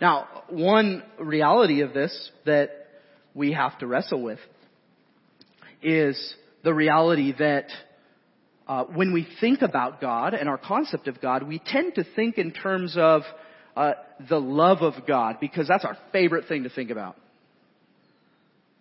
Now, 0.00 0.44
one 0.48 1.02
reality 1.18 1.82
of 1.82 1.92
this 1.92 2.30
that 2.46 2.70
we 3.34 3.52
have 3.52 3.78
to 3.80 3.86
wrestle 3.86 4.22
with 4.22 4.38
is 5.82 6.34
the 6.64 6.72
reality 6.72 7.34
that 7.38 7.66
uh, 8.72 8.84
when 8.84 9.12
we 9.12 9.28
think 9.38 9.60
about 9.60 10.00
God 10.00 10.32
and 10.32 10.48
our 10.48 10.56
concept 10.56 11.06
of 11.06 11.20
God, 11.20 11.42
we 11.42 11.58
tend 11.58 11.96
to 11.96 12.04
think 12.16 12.38
in 12.38 12.52
terms 12.52 12.96
of 12.96 13.20
uh, 13.76 13.92
the 14.30 14.40
love 14.40 14.78
of 14.78 15.06
God 15.06 15.36
because 15.42 15.68
that's 15.68 15.84
our 15.84 15.98
favorite 16.10 16.48
thing 16.48 16.62
to 16.62 16.70
think 16.70 16.88
about. 16.88 17.14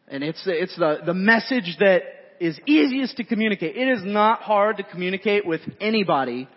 And 0.07 0.23
it's 0.23 0.41
it's 0.45 0.77
the 0.77 0.99
the 1.05 1.13
message 1.13 1.75
that 1.79 2.03
is 2.39 2.57
easiest 2.65 3.17
to 3.17 3.25
communicate. 3.25 3.75
It 3.75 3.89
is 3.89 4.01
not 4.05 4.41
hard 4.41 4.77
to 4.77 4.83
communicate 4.83 5.45
with 5.45 5.59
anybody. 5.81 6.47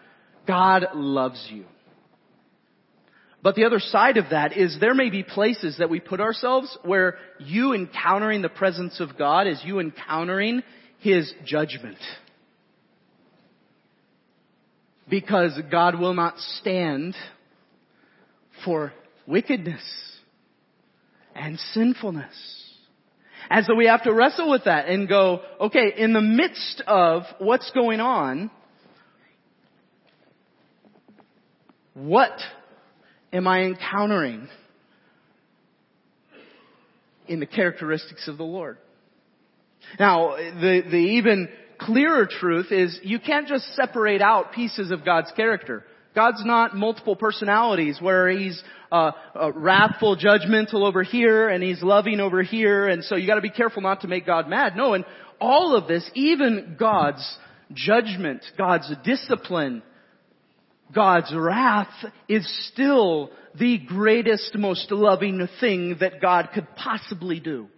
God 0.47 0.87
loves 0.95 1.45
you. 1.51 1.65
But 3.43 3.57
the 3.57 3.65
other 3.65 3.81
side 3.81 4.17
of 4.17 4.27
that 4.31 4.57
is 4.57 4.79
there 4.81 4.95
may 4.95 5.11
be 5.11 5.25
places 5.25 5.79
that 5.79 5.91
we 5.91 5.99
put 5.99 6.21
ourselves 6.21 6.79
where 6.85 7.19
you 7.41 7.75
encountering 7.75 8.43
the 8.43 8.49
presence 8.49 9.01
of 9.01 9.19
God 9.19 9.49
is 9.49 9.61
you 9.65 9.81
encountering 9.81 10.63
His 11.01 11.33
judgment. 11.45 11.99
Because 15.09 15.59
God 15.71 15.99
will 15.99 16.15
not 16.15 16.39
stand 16.39 17.15
for 18.65 18.93
wickedness 19.27 19.83
and 21.35 21.59
sinfulness. 21.73 22.35
And 23.51 23.67
so 23.67 23.75
we 23.75 23.87
have 23.87 24.05
to 24.05 24.13
wrestle 24.13 24.51
with 24.51 24.65
that 24.65 24.89
and 24.89 25.09
go, 25.09 25.43
okay, 25.61 25.93
in 25.97 26.13
the 26.13 26.21
midst 26.21 26.83
of 26.87 27.25
what's 27.39 27.71
going 27.73 28.01
on, 28.01 28.51
what 31.93 32.33
am 33.33 33.47
I 33.47 33.65
encountering 33.65 34.49
in 37.27 37.41
the 37.41 37.47
characteristics 37.47 38.29
of 38.29 38.39
the 38.39 38.45
Lord? 38.45 38.79
Now, 39.99 40.37
the, 40.37 40.83
the 40.91 40.97
even 40.97 41.49
clearer 41.85 42.27
truth 42.27 42.73
is 42.73 42.99
you 43.03 43.19
can't 43.19 43.47
just 43.47 43.65
separate 43.75 44.23
out 44.23 44.53
pieces 44.53 44.91
of 44.91 45.05
God's 45.05 45.33
character. 45.37 45.85
God's 46.15 46.45
not 46.45 46.77
multiple 46.77 47.17
personalities 47.17 47.99
where 48.01 48.29
he's 48.29 48.63
uh, 48.93 49.11
uh, 49.35 49.53
wrathful, 49.53 50.17
judgmental 50.17 50.87
over 50.87 51.03
here, 51.03 51.49
and 51.49 51.63
he's 51.63 51.83
loving 51.83 52.21
over 52.21 52.43
here, 52.43 52.87
and 52.89 53.03
so 53.03 53.17
you 53.17 53.27
got 53.27 53.35
to 53.35 53.41
be 53.41 53.51
careful 53.51 53.83
not 53.83 54.03
to 54.03 54.09
make 54.09 54.25
God 54.25 54.49
mad. 54.49 54.77
No, 54.77 54.95
and 54.95 55.05
all 55.41 55.77
of 55.77 55.89
this, 55.89 56.09
even 56.15 56.77
God's 56.79 57.39
judgment, 57.73 58.45
God's 58.57 58.93
discipline, 59.05 59.83
God's 60.95 61.35
wrath 61.35 61.93
is 62.29 62.49
still 62.73 63.31
the 63.59 63.79
greatest, 63.79 64.55
most 64.55 64.91
loving 64.93 65.49
thing 65.61 65.97
that 66.01 66.21
God 66.21 66.51
could 66.55 66.69
possibly 66.77 67.41
do. 67.41 67.69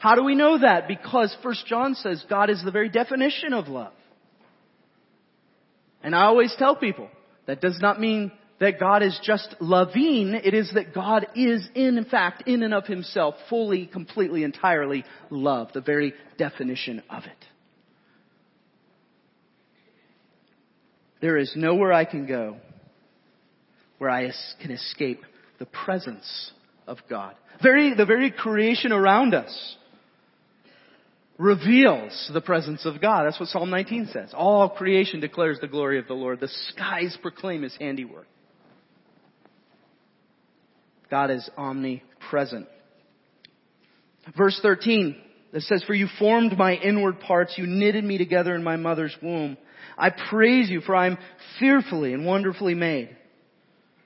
How 0.00 0.14
do 0.14 0.24
we 0.24 0.34
know 0.34 0.58
that? 0.58 0.88
Because 0.88 1.36
1 1.42 1.54
John 1.66 1.94
says 1.94 2.24
God 2.28 2.50
is 2.50 2.62
the 2.64 2.70
very 2.70 2.88
definition 2.88 3.52
of 3.52 3.68
love. 3.68 3.92
And 6.02 6.14
I 6.14 6.24
always 6.24 6.54
tell 6.56 6.76
people, 6.76 7.08
that 7.46 7.60
does 7.60 7.78
not 7.80 8.00
mean 8.00 8.30
that 8.60 8.78
God 8.78 9.02
is 9.02 9.18
just 9.22 9.54
loving. 9.60 10.34
It 10.34 10.54
is 10.54 10.70
that 10.74 10.94
God 10.94 11.26
is 11.34 11.66
in 11.74 12.04
fact, 12.10 12.46
in 12.46 12.62
and 12.62 12.74
of 12.74 12.86
himself, 12.86 13.34
fully, 13.48 13.86
completely, 13.86 14.44
entirely 14.44 15.04
love. 15.30 15.70
The 15.72 15.80
very 15.80 16.12
definition 16.36 17.02
of 17.08 17.24
it. 17.24 17.44
There 21.20 21.36
is 21.36 21.52
nowhere 21.56 21.92
I 21.92 22.04
can 22.04 22.26
go 22.26 22.58
where 23.98 24.10
I 24.10 24.30
can 24.60 24.70
escape 24.70 25.22
the 25.58 25.66
presence 25.66 26.52
of 26.86 26.98
God. 27.10 27.34
Very, 27.62 27.94
the 27.94 28.06
very 28.06 28.30
creation 28.30 28.92
around 28.92 29.34
us 29.34 29.76
reveals 31.38 32.30
the 32.34 32.40
presence 32.40 32.84
of 32.84 33.00
God. 33.00 33.24
That's 33.24 33.38
what 33.38 33.48
Psalm 33.48 33.70
19 33.70 34.10
says. 34.12 34.32
All 34.34 34.68
creation 34.68 35.20
declares 35.20 35.58
the 35.60 35.68
glory 35.68 35.98
of 35.98 36.08
the 36.08 36.14
Lord. 36.14 36.40
The 36.40 36.48
skies 36.48 37.16
proclaim 37.22 37.62
His 37.62 37.76
handiwork. 37.76 38.26
God 41.10 41.30
is 41.30 41.48
omnipresent. 41.56 42.66
Verse 44.36 44.58
13, 44.60 45.16
it 45.54 45.62
says, 45.62 45.82
For 45.84 45.94
you 45.94 46.06
formed 46.18 46.58
my 46.58 46.74
inward 46.74 47.20
parts, 47.20 47.54
you 47.56 47.66
knitted 47.66 48.04
me 48.04 48.18
together 48.18 48.54
in 48.54 48.62
my 48.62 48.76
mother's 48.76 49.16
womb. 49.22 49.56
I 49.96 50.10
praise 50.10 50.68
you 50.68 50.80
for 50.80 50.94
I 50.94 51.06
am 51.06 51.18
fearfully 51.58 52.12
and 52.12 52.26
wonderfully 52.26 52.74
made. 52.74 53.16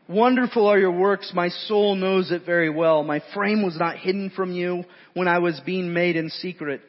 Wonderful 0.08 0.66
are 0.66 0.78
your 0.78 0.92
works. 0.92 1.32
My 1.34 1.48
soul 1.48 1.94
knows 1.94 2.30
it 2.30 2.44
very 2.44 2.70
well. 2.70 3.02
My 3.02 3.22
frame 3.34 3.62
was 3.62 3.76
not 3.78 3.98
hidden 3.98 4.30
from 4.30 4.52
you 4.52 4.84
when 5.14 5.28
I 5.28 5.38
was 5.38 5.60
being 5.64 5.92
made 5.92 6.16
in 6.16 6.28
secret. 6.28 6.82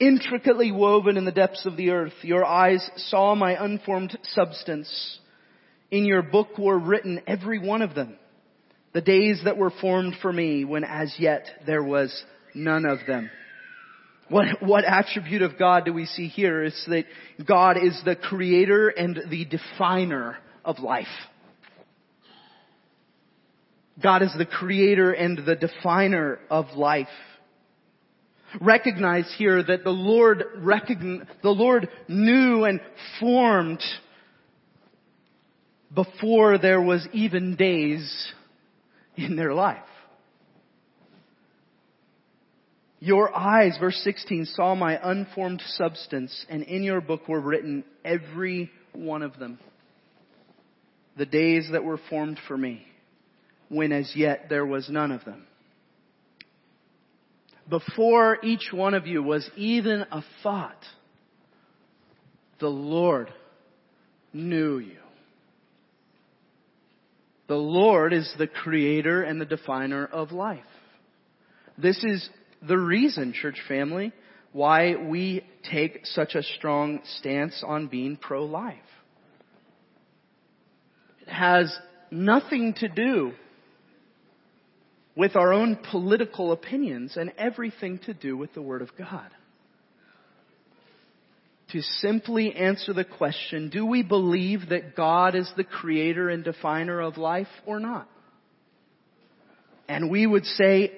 Intricately 0.00 0.72
woven 0.72 1.16
in 1.16 1.24
the 1.24 1.32
depths 1.32 1.66
of 1.66 1.76
the 1.76 1.90
earth, 1.90 2.14
your 2.22 2.44
eyes 2.44 2.88
saw 2.96 3.34
my 3.34 3.62
unformed 3.62 4.18
substance. 4.24 5.18
In 5.90 6.04
your 6.04 6.22
book 6.22 6.58
were 6.58 6.78
written 6.78 7.22
every 7.26 7.58
one 7.58 7.82
of 7.82 7.94
them. 7.94 8.16
The 8.92 9.00
days 9.00 9.42
that 9.44 9.56
were 9.56 9.72
formed 9.80 10.16
for 10.20 10.32
me 10.32 10.64
when 10.64 10.84
as 10.84 11.14
yet 11.18 11.46
there 11.66 11.82
was 11.82 12.24
none 12.54 12.84
of 12.86 12.98
them. 13.06 13.30
What, 14.28 14.62
what 14.62 14.84
attribute 14.84 15.42
of 15.42 15.58
God 15.58 15.84
do 15.84 15.92
we 15.92 16.06
see 16.06 16.28
here? 16.28 16.64
It's 16.64 16.84
that 16.86 17.04
God 17.46 17.76
is 17.76 18.00
the 18.04 18.16
creator 18.16 18.88
and 18.88 19.20
the 19.28 19.44
definer 19.44 20.38
of 20.64 20.78
life. 20.78 21.06
God 24.02 24.22
is 24.22 24.34
the 24.36 24.46
creator 24.46 25.12
and 25.12 25.38
the 25.44 25.54
definer 25.54 26.40
of 26.50 26.66
life. 26.74 27.06
Recognize 28.60 29.32
here 29.36 29.62
that 29.62 29.84
the 29.84 29.90
Lord 29.90 30.44
recogn- 30.58 31.26
the 31.42 31.50
Lord 31.50 31.88
knew 32.08 32.64
and 32.64 32.80
formed 33.20 33.82
before 35.94 36.58
there 36.58 36.80
was 36.80 37.06
even 37.12 37.56
days 37.56 38.32
in 39.16 39.36
their 39.36 39.54
life. 39.54 39.78
Your 43.00 43.36
eyes, 43.36 43.76
verse 43.78 43.98
16, 44.02 44.46
saw 44.46 44.74
my 44.74 44.98
unformed 45.02 45.60
substance, 45.60 46.46
and 46.48 46.62
in 46.62 46.82
your 46.82 47.02
book 47.02 47.28
were 47.28 47.40
written 47.40 47.84
every 48.02 48.70
one 48.92 49.22
of 49.22 49.38
them. 49.38 49.58
The 51.16 51.26
days 51.26 51.68
that 51.72 51.84
were 51.84 52.00
formed 52.08 52.40
for 52.48 52.56
me, 52.56 52.86
when 53.68 53.92
as 53.92 54.10
yet 54.16 54.46
there 54.48 54.64
was 54.64 54.88
none 54.88 55.12
of 55.12 55.24
them. 55.24 55.46
Before 57.68 58.38
each 58.42 58.70
one 58.72 58.94
of 58.94 59.06
you 59.06 59.22
was 59.22 59.48
even 59.56 60.04
a 60.10 60.22
thought, 60.42 60.82
the 62.60 62.68
Lord 62.68 63.32
knew 64.32 64.78
you. 64.78 64.98
The 67.46 67.54
Lord 67.56 68.12
is 68.12 68.32
the 68.38 68.46
creator 68.46 69.22
and 69.22 69.40
the 69.40 69.46
definer 69.46 70.06
of 70.06 70.32
life. 70.32 70.60
This 71.76 72.02
is 72.04 72.28
the 72.66 72.78
reason, 72.78 73.32
church 73.32 73.58
family, 73.68 74.12
why 74.52 74.94
we 74.96 75.44
take 75.70 76.06
such 76.06 76.34
a 76.34 76.42
strong 76.42 77.00
stance 77.18 77.62
on 77.66 77.88
being 77.88 78.16
pro-life. 78.16 78.76
It 81.26 81.30
has 81.30 81.76
nothing 82.10 82.74
to 82.74 82.88
do 82.88 83.32
with 85.16 85.36
our 85.36 85.52
own 85.52 85.78
political 85.90 86.52
opinions 86.52 87.16
and 87.16 87.32
everything 87.38 88.00
to 88.06 88.14
do 88.14 88.36
with 88.36 88.52
the 88.54 88.62
Word 88.62 88.82
of 88.82 88.90
God. 88.96 89.30
To 91.72 91.80
simply 91.80 92.54
answer 92.54 92.92
the 92.92 93.04
question, 93.04 93.70
do 93.70 93.86
we 93.86 94.02
believe 94.02 94.68
that 94.68 94.94
God 94.94 95.34
is 95.34 95.50
the 95.56 95.64
creator 95.64 96.28
and 96.28 96.44
definer 96.44 97.00
of 97.00 97.16
life 97.16 97.48
or 97.66 97.80
not? 97.80 98.08
And 99.88 100.10
we 100.10 100.26
would 100.26 100.44
say 100.44 100.92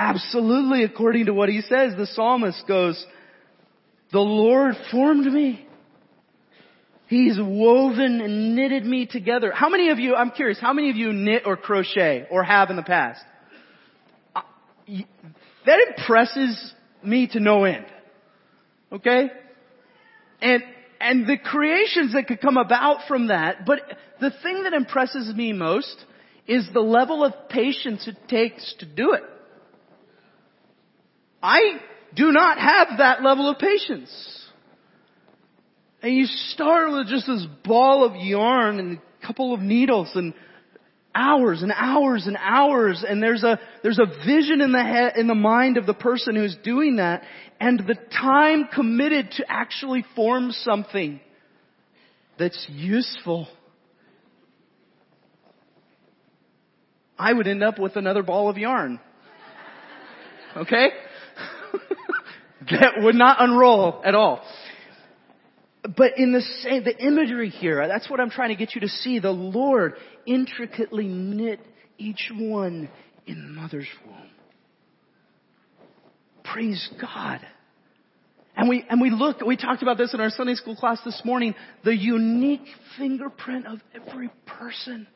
Absolutely, 0.00 0.84
according 0.84 1.26
to 1.26 1.34
what 1.34 1.50
he 1.50 1.60
says, 1.60 1.92
the 1.94 2.06
psalmist 2.06 2.66
goes, 2.66 3.04
the 4.12 4.18
Lord 4.18 4.74
formed 4.90 5.30
me. 5.30 5.66
He's 7.06 7.38
woven 7.38 8.22
and 8.22 8.56
knitted 8.56 8.86
me 8.86 9.04
together. 9.04 9.52
How 9.54 9.68
many 9.68 9.90
of 9.90 9.98
you, 9.98 10.14
I'm 10.14 10.30
curious, 10.30 10.58
how 10.58 10.72
many 10.72 10.88
of 10.88 10.96
you 10.96 11.12
knit 11.12 11.42
or 11.44 11.58
crochet 11.58 12.26
or 12.30 12.42
have 12.42 12.70
in 12.70 12.76
the 12.76 12.82
past? 12.82 13.20
That 15.66 15.78
impresses 15.88 16.74
me 17.02 17.28
to 17.28 17.40
no 17.40 17.64
end. 17.64 17.86
Okay? 18.92 19.30
And, 20.40 20.62
and 21.00 21.26
the 21.26 21.36
creations 21.36 22.14
that 22.14 22.26
could 22.26 22.40
come 22.40 22.56
about 22.56 23.06
from 23.06 23.28
that, 23.28 23.66
but 23.66 23.80
the 24.20 24.32
thing 24.42 24.64
that 24.64 24.72
impresses 24.72 25.34
me 25.34 25.52
most 25.52 26.04
is 26.46 26.68
the 26.72 26.80
level 26.80 27.24
of 27.24 27.48
patience 27.48 28.08
it 28.08 28.16
takes 28.28 28.74
to 28.80 28.86
do 28.86 29.12
it. 29.12 29.22
I 31.42 31.80
do 32.14 32.32
not 32.32 32.58
have 32.58 32.98
that 32.98 33.22
level 33.22 33.48
of 33.48 33.58
patience. 33.58 34.10
And 36.02 36.14
you 36.14 36.26
start 36.26 36.90
with 36.90 37.08
just 37.08 37.26
this 37.26 37.46
ball 37.64 38.04
of 38.04 38.16
yarn 38.16 38.78
and 38.78 38.98
a 38.98 39.26
couple 39.26 39.54
of 39.54 39.60
needles 39.60 40.10
and 40.14 40.34
hours 41.14 41.62
and 41.62 41.72
hours 41.74 42.26
and 42.26 42.36
hours 42.40 43.04
and 43.06 43.22
there's 43.22 43.42
a 43.42 43.58
there's 43.82 43.98
a 43.98 44.06
vision 44.24 44.60
in 44.60 44.72
the 44.72 44.82
head 44.82 45.14
in 45.16 45.26
the 45.26 45.34
mind 45.34 45.76
of 45.76 45.86
the 45.86 45.94
person 45.94 46.36
who's 46.36 46.56
doing 46.62 46.96
that 46.96 47.22
and 47.58 47.80
the 47.80 47.96
time 48.16 48.68
committed 48.72 49.30
to 49.32 49.44
actually 49.48 50.04
form 50.14 50.52
something 50.52 51.20
that's 52.38 52.66
useful. 52.70 53.48
I 57.18 57.32
would 57.32 57.46
end 57.46 57.62
up 57.62 57.78
with 57.78 57.96
another 57.96 58.22
ball 58.22 58.48
of 58.48 58.56
yarn. 58.56 58.98
Okay? 60.56 60.88
That 62.70 63.02
would 63.02 63.14
not 63.14 63.42
unroll 63.42 64.02
at 64.04 64.14
all. 64.14 64.42
But 65.82 66.18
in 66.18 66.32
the 66.32 66.42
same, 66.62 66.84
the 66.84 66.96
imagery 66.96 67.48
here, 67.48 67.86
that's 67.88 68.10
what 68.10 68.20
I'm 68.20 68.30
trying 68.30 68.50
to 68.50 68.54
get 68.54 68.74
you 68.74 68.82
to 68.82 68.88
see. 68.88 69.18
The 69.18 69.30
Lord 69.30 69.94
intricately 70.26 71.08
knit 71.08 71.60
each 71.96 72.30
one 72.34 72.90
in 73.26 73.42
the 73.42 73.48
mother's 73.48 73.88
womb. 74.06 74.30
Praise 76.44 76.88
God. 77.00 77.40
And 78.56 78.68
we, 78.68 78.84
and 78.90 79.00
we 79.00 79.10
look, 79.10 79.40
we 79.40 79.56
talked 79.56 79.82
about 79.82 79.96
this 79.96 80.12
in 80.12 80.20
our 80.20 80.28
Sunday 80.28 80.54
school 80.54 80.76
class 80.76 80.98
this 81.04 81.22
morning, 81.24 81.54
the 81.84 81.96
unique 81.96 82.66
fingerprint 82.98 83.66
of 83.66 83.78
every 83.94 84.28
person 84.46 85.06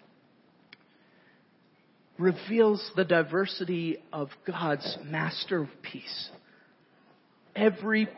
reveals 2.17 2.91
the 2.97 3.05
diversity 3.05 3.99
of 4.13 4.29
God's 4.47 4.97
masterpiece 5.05 6.31
every 7.57 8.09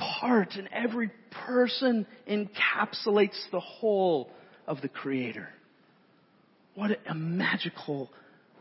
part 0.00 0.54
and 0.56 0.68
every 0.72 1.10
person 1.46 2.06
encapsulates 2.28 3.38
the 3.50 3.60
whole 3.60 4.30
of 4.66 4.80
the 4.80 4.88
Creator. 4.88 5.48
What 6.74 6.98
a 7.08 7.14
magical 7.14 8.10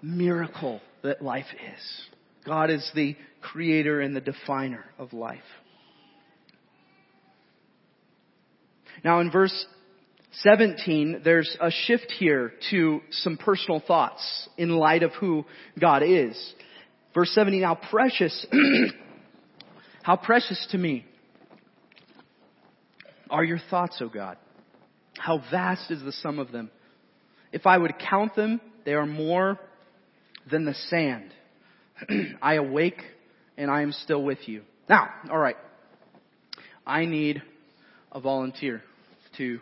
miracle 0.02 0.82
that 1.04 1.21
life 1.21 1.45
is. 1.54 2.02
God 2.45 2.69
is 2.69 2.89
the 2.95 3.15
creator 3.41 4.02
and 4.02 4.15
the 4.15 4.21
definer 4.21 4.86
of 4.97 5.13
life. 5.13 5.39
Now 9.04 9.19
in 9.19 9.32
verse 9.32 9.65
17, 10.32 11.21
there's 11.23 11.56
a 11.62 11.71
shift 11.71 12.12
here 12.17 12.54
to 12.71 13.02
some 13.12 13.38
personal 13.38 13.82
thoughts 13.86 14.49
in 14.58 14.69
light 14.69 15.04
of 15.04 15.12
who 15.13 15.45
God 15.80 16.04
is. 16.04 16.36
Verse 17.13 17.32
17, 17.34 17.62
now 17.62 17.75
precious 17.89 18.45
How 20.04 20.15
precious 20.15 20.67
to 20.71 20.78
me 20.78 21.06
are 23.30 23.44
your 23.44 23.60
thoughts, 23.70 23.98
O 24.02 24.10
God. 24.10 24.38
How 25.18 25.42
vast 25.52 25.92
is 25.92 26.02
the 26.02 26.12
sum 26.12 26.39
of 26.39 26.52
them. 26.52 26.72
If 27.52 27.65
I 27.65 27.78
would 27.78 27.94
count 28.10 28.36
them, 28.36 28.62
they 28.86 28.94
are 28.94 29.06
more 29.06 29.60
than 30.50 30.65
the 30.65 30.74
sand. 30.74 31.32
I 32.42 32.56
awake 32.56 33.02
and 33.58 33.70
I 33.70 33.82
am 33.82 33.92
still 33.92 34.24
with 34.24 34.48
you. 34.48 34.63
Now, 34.88 35.10
alright. 35.30 35.58
I 36.86 37.06
need 37.06 37.42
a 38.12 38.20
volunteer 38.20 38.82
to, 39.38 39.60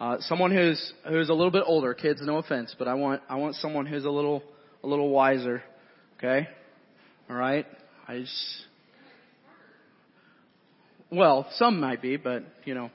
uh, 0.00 0.16
someone 0.20 0.50
who's, 0.50 0.92
who's 1.08 1.28
a 1.28 1.32
little 1.32 1.52
bit 1.52 1.62
older. 1.64 1.94
Kids, 1.94 2.20
no 2.22 2.38
offense, 2.38 2.74
but 2.78 2.88
I 2.88 2.94
want, 2.94 3.22
I 3.28 3.36
want 3.36 3.54
someone 3.56 3.86
who's 3.86 4.04
a 4.04 4.10
little, 4.10 4.42
a 4.82 4.86
little 4.86 5.10
wiser. 5.10 5.62
Okay? 6.18 6.48
Alright? 7.30 7.66
I 8.08 8.18
just, 8.18 8.64
well, 11.12 11.46
some 11.56 11.78
might 11.78 12.00
be, 12.00 12.16
but 12.16 12.42
you 12.64 12.74
know, 12.74 12.90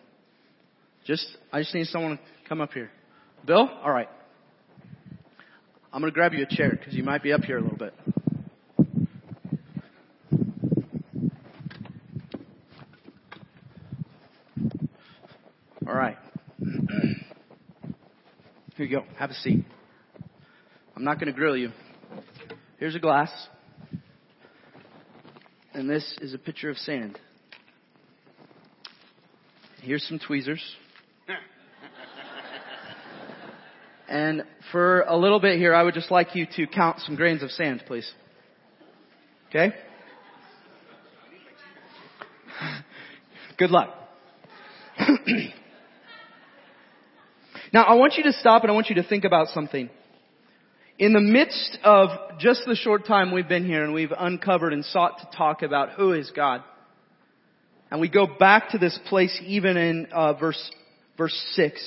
just 1.06 1.26
I 1.54 1.62
just 1.62 1.74
need 1.74 1.86
someone 1.88 2.18
to 2.18 2.24
come 2.50 2.60
up 2.62 2.74
here. 2.74 2.90
Bill, 3.46 3.70
all 3.84 3.92
right. 3.92 4.10
I'm 5.94 6.02
to 6.02 6.12
grab 6.12 6.34
you 6.34 6.44
a 6.44 6.56
chair 6.56 6.72
because 6.72 6.94
you 6.94 7.04
might 7.04 7.24
be 7.24 7.32
up 7.32 7.42
here 7.42 7.58
a 7.58 7.62
little 7.62 7.78
bit. 7.78 7.94
All 15.88 15.94
right. 15.94 16.18
Here 18.76 18.86
you 18.86 18.90
go. 18.90 19.06
Have 19.18 19.30
a 19.32 19.34
seat. 19.36 19.64
I'm 20.96 21.04
not 21.04 21.20
going 21.20 21.32
to 21.32 21.38
grill 21.38 21.56
you. 21.56 21.72
Here's 22.78 22.94
a 22.94 23.00
glass. 23.00 23.32
And 25.74 25.90
this 25.90 26.18
is 26.22 26.34
a 26.34 26.38
pitcher 26.38 26.70
of 26.70 26.78
sand. 26.78 27.18
Here's 29.88 30.04
some 30.04 30.20
tweezers. 30.20 30.62
And 34.10 34.44
for 34.72 35.02
a 35.02 35.18
little 35.18 35.42
bit 35.42 35.58
here, 35.58 35.76
I 35.76 35.84
would 35.84 35.94
just 35.94 36.12
like 36.12 36.34
you 36.34 36.46
to 36.56 36.66
count 36.68 37.02
some 37.02 37.16
grains 37.16 37.44
of 37.44 37.52
sand, 37.52 37.84
please. 37.88 38.10
Okay? 39.50 39.74
Good 43.58 43.70
luck. 43.70 43.94
now, 47.74 47.84
I 47.84 47.96
want 47.96 48.16
you 48.16 48.24
to 48.24 48.34
stop 48.34 48.64
and 48.64 48.72
I 48.72 48.76
want 48.76 48.88
you 48.88 48.96
to 48.96 49.04
think 49.04 49.26
about 49.26 49.50
something. 49.50 49.90
In 51.00 51.12
the 51.12 51.20
midst 51.20 51.78
of 51.84 52.10
just 52.40 52.64
the 52.66 52.76
short 52.76 53.06
time 53.06 53.34
we've 53.34 53.50
been 53.50 53.66
here 53.66 53.84
and 53.84 53.94
we've 53.94 54.14
uncovered 54.18 54.72
and 54.72 54.86
sought 54.86 55.20
to 55.20 55.38
talk 55.38 55.64
about 55.64 55.92
who 55.92 56.14
is 56.14 56.32
God, 56.34 56.64
and 57.90 58.02
we 58.02 58.10
go 58.10 58.28
back 58.28 58.70
to 58.70 58.78
this 58.78 58.98
place 59.08 59.40
even 59.46 59.78
in 59.78 60.08
uh, 60.12 60.34
verse 60.34 60.72
verse 61.18 61.36
six. 61.54 61.82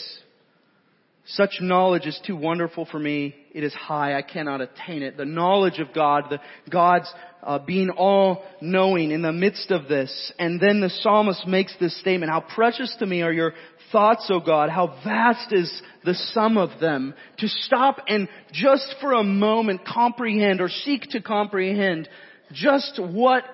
Such 1.26 1.58
knowledge 1.60 2.06
is 2.06 2.18
too 2.26 2.34
wonderful 2.34 2.86
for 2.90 2.98
me. 2.98 3.36
It 3.52 3.62
is 3.62 3.72
high. 3.72 4.16
I 4.16 4.22
cannot 4.22 4.60
attain 4.60 5.02
it. 5.02 5.16
The 5.16 5.24
knowledge 5.24 5.78
of 5.78 5.92
God, 5.94 6.24
the 6.28 6.40
God's 6.68 7.12
uh, 7.42 7.60
being 7.60 7.90
all 7.90 8.42
knowing 8.60 9.12
in 9.12 9.22
the 9.22 9.32
midst 9.32 9.70
of 9.70 9.86
this. 9.86 10.32
And 10.40 10.60
then 10.60 10.80
the 10.80 10.90
psalmist 10.90 11.46
makes 11.46 11.74
this 11.78 11.98
statement, 12.00 12.32
how 12.32 12.40
precious 12.40 12.96
to 12.98 13.06
me 13.06 13.22
are 13.22 13.32
your 13.32 13.52
thoughts, 13.92 14.28
O 14.32 14.40
God. 14.40 14.70
How 14.70 14.98
vast 15.04 15.52
is 15.52 15.70
the 16.04 16.14
sum 16.14 16.56
of 16.56 16.80
them. 16.80 17.14
To 17.38 17.48
stop 17.48 17.98
and 18.08 18.26
just 18.52 18.96
for 19.00 19.12
a 19.12 19.22
moment 19.22 19.82
comprehend 19.86 20.60
or 20.60 20.68
seek 20.68 21.02
to 21.10 21.20
comprehend 21.20 22.08
just 22.52 22.98
what 23.00 23.44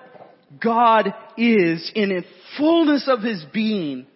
God 0.61 1.13
is 1.37 1.91
in 1.95 2.09
the 2.09 2.23
fullness 2.57 3.07
of 3.07 3.21
His 3.21 3.43
being. 3.53 4.07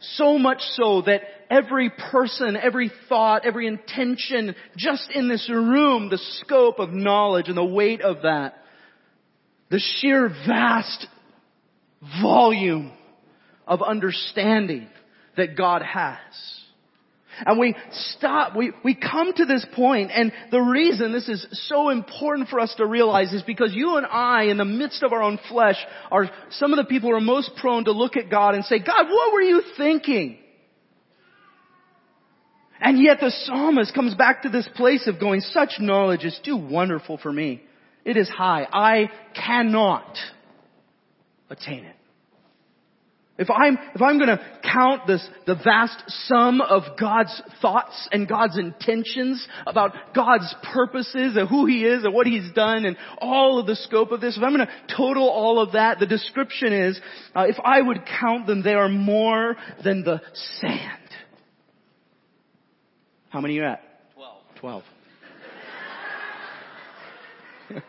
So 0.00 0.38
much 0.38 0.60
so 0.72 1.02
that 1.02 1.22
every 1.50 1.90
person, 1.90 2.56
every 2.56 2.90
thought, 3.08 3.46
every 3.46 3.66
intention, 3.66 4.54
just 4.76 5.10
in 5.14 5.28
this 5.28 5.48
room, 5.50 6.10
the 6.10 6.18
scope 6.40 6.78
of 6.78 6.92
knowledge 6.92 7.48
and 7.48 7.56
the 7.56 7.64
weight 7.64 8.02
of 8.02 8.22
that, 8.22 8.62
the 9.70 9.80
sheer 10.00 10.28
vast 10.46 11.06
volume 12.22 12.92
of 13.66 13.82
understanding 13.82 14.88
that 15.36 15.56
God 15.56 15.82
has. 15.82 16.18
And 17.44 17.58
we 17.58 17.74
stop, 18.16 18.56
we, 18.56 18.72
we 18.82 18.94
come 18.94 19.32
to 19.34 19.44
this 19.44 19.66
point, 19.74 20.10
and 20.14 20.32
the 20.50 20.60
reason 20.60 21.12
this 21.12 21.28
is 21.28 21.46
so 21.68 21.90
important 21.90 22.48
for 22.48 22.60
us 22.60 22.74
to 22.78 22.86
realize 22.86 23.32
is 23.32 23.42
because 23.42 23.72
you 23.74 23.96
and 23.96 24.06
I, 24.06 24.44
in 24.44 24.56
the 24.56 24.64
midst 24.64 25.02
of 25.02 25.12
our 25.12 25.22
own 25.22 25.38
flesh, 25.48 25.76
are 26.10 26.30
some 26.52 26.72
of 26.72 26.78
the 26.78 26.84
people 26.84 27.10
who 27.10 27.16
are 27.16 27.20
most 27.20 27.50
prone 27.56 27.84
to 27.84 27.92
look 27.92 28.16
at 28.16 28.30
God 28.30 28.54
and 28.54 28.64
say, 28.64 28.78
God, 28.78 29.06
what 29.10 29.32
were 29.34 29.42
you 29.42 29.62
thinking? 29.76 30.38
And 32.80 33.02
yet 33.02 33.20
the 33.20 33.30
psalmist 33.30 33.94
comes 33.94 34.14
back 34.14 34.42
to 34.42 34.48
this 34.48 34.68
place 34.74 35.06
of 35.06 35.20
going, 35.20 35.40
such 35.40 35.74
knowledge 35.78 36.24
is 36.24 36.38
too 36.44 36.56
wonderful 36.56 37.18
for 37.18 37.32
me. 37.32 37.62
It 38.04 38.16
is 38.16 38.28
high. 38.28 38.66
I 38.70 39.10
cannot 39.34 40.16
attain 41.50 41.84
it. 41.84 41.96
If 43.38 43.50
I'm, 43.50 43.76
if 43.94 44.00
I'm 44.00 44.18
gonna 44.18 44.40
count 44.62 45.06
this, 45.06 45.26
the 45.46 45.56
vast 45.56 46.02
sum 46.26 46.62
of 46.62 46.82
God's 46.98 47.42
thoughts 47.60 48.08
and 48.10 48.26
God's 48.26 48.56
intentions 48.56 49.46
about 49.66 49.92
God's 50.14 50.54
purposes 50.72 51.36
and 51.36 51.46
who 51.46 51.66
He 51.66 51.84
is 51.84 52.04
and 52.04 52.14
what 52.14 52.26
He's 52.26 52.50
done 52.52 52.86
and 52.86 52.96
all 53.18 53.58
of 53.58 53.66
the 53.66 53.76
scope 53.76 54.10
of 54.10 54.22
this, 54.22 54.38
if 54.38 54.42
I'm 54.42 54.52
gonna 54.52 54.70
total 54.96 55.28
all 55.28 55.60
of 55.60 55.72
that, 55.72 55.98
the 55.98 56.06
description 56.06 56.72
is, 56.72 56.98
uh, 57.34 57.42
if 57.46 57.56
I 57.62 57.82
would 57.82 58.06
count 58.20 58.46
them, 58.46 58.62
they 58.62 58.72
are 58.72 58.88
more 58.88 59.56
than 59.84 60.02
the 60.02 60.22
sand. 60.60 61.02
How 63.28 63.42
many 63.42 63.58
are 63.58 63.62
you 63.62 63.68
at? 63.68 63.82
Twelve. 64.14 64.42
Twelve. 64.60 64.82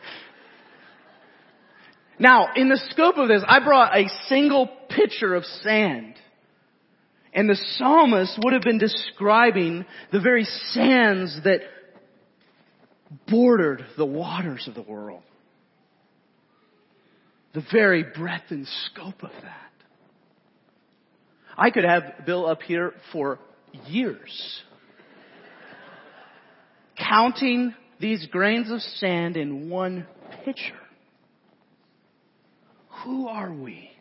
Now, 2.19 2.47
in 2.55 2.67
the 2.69 2.81
scope 2.89 3.17
of 3.17 3.27
this, 3.27 3.43
I 3.47 3.63
brought 3.63 3.95
a 3.95 4.10
single 4.27 4.69
pitcher 4.97 5.36
of 5.36 5.45
sand. 5.63 6.15
And 7.33 7.49
the 7.49 7.57
psalmist 7.77 8.39
would 8.43 8.53
have 8.53 8.63
been 8.63 8.79
describing 8.79 9.86
the 10.12 10.19
very 10.19 10.45
sands 10.71 11.39
that 11.43 11.60
bordered 13.27 13.86
the 13.95 14.05
waters 14.05 14.67
of 14.67 14.73
the 14.73 14.81
world. 14.81 15.23
The 17.53 17.63
very 17.71 18.03
breadth 18.03 18.45
and 18.49 18.67
scope 18.86 19.23
of 19.23 19.31
that. 19.43 19.71
I 21.57 21.71
could 21.71 21.83
have 21.83 22.25
Bill 22.25 22.47
up 22.47 22.62
here 22.62 22.93
for 23.12 23.39
years 23.86 24.63
counting 26.97 27.75
these 27.99 28.25
grains 28.27 28.71
of 28.71 28.81
sand 28.81 29.38
in 29.38 29.69
one 29.69 30.05
pitcher. 30.43 30.75
Who 33.03 33.27
are 33.27 33.51
we 33.51 33.91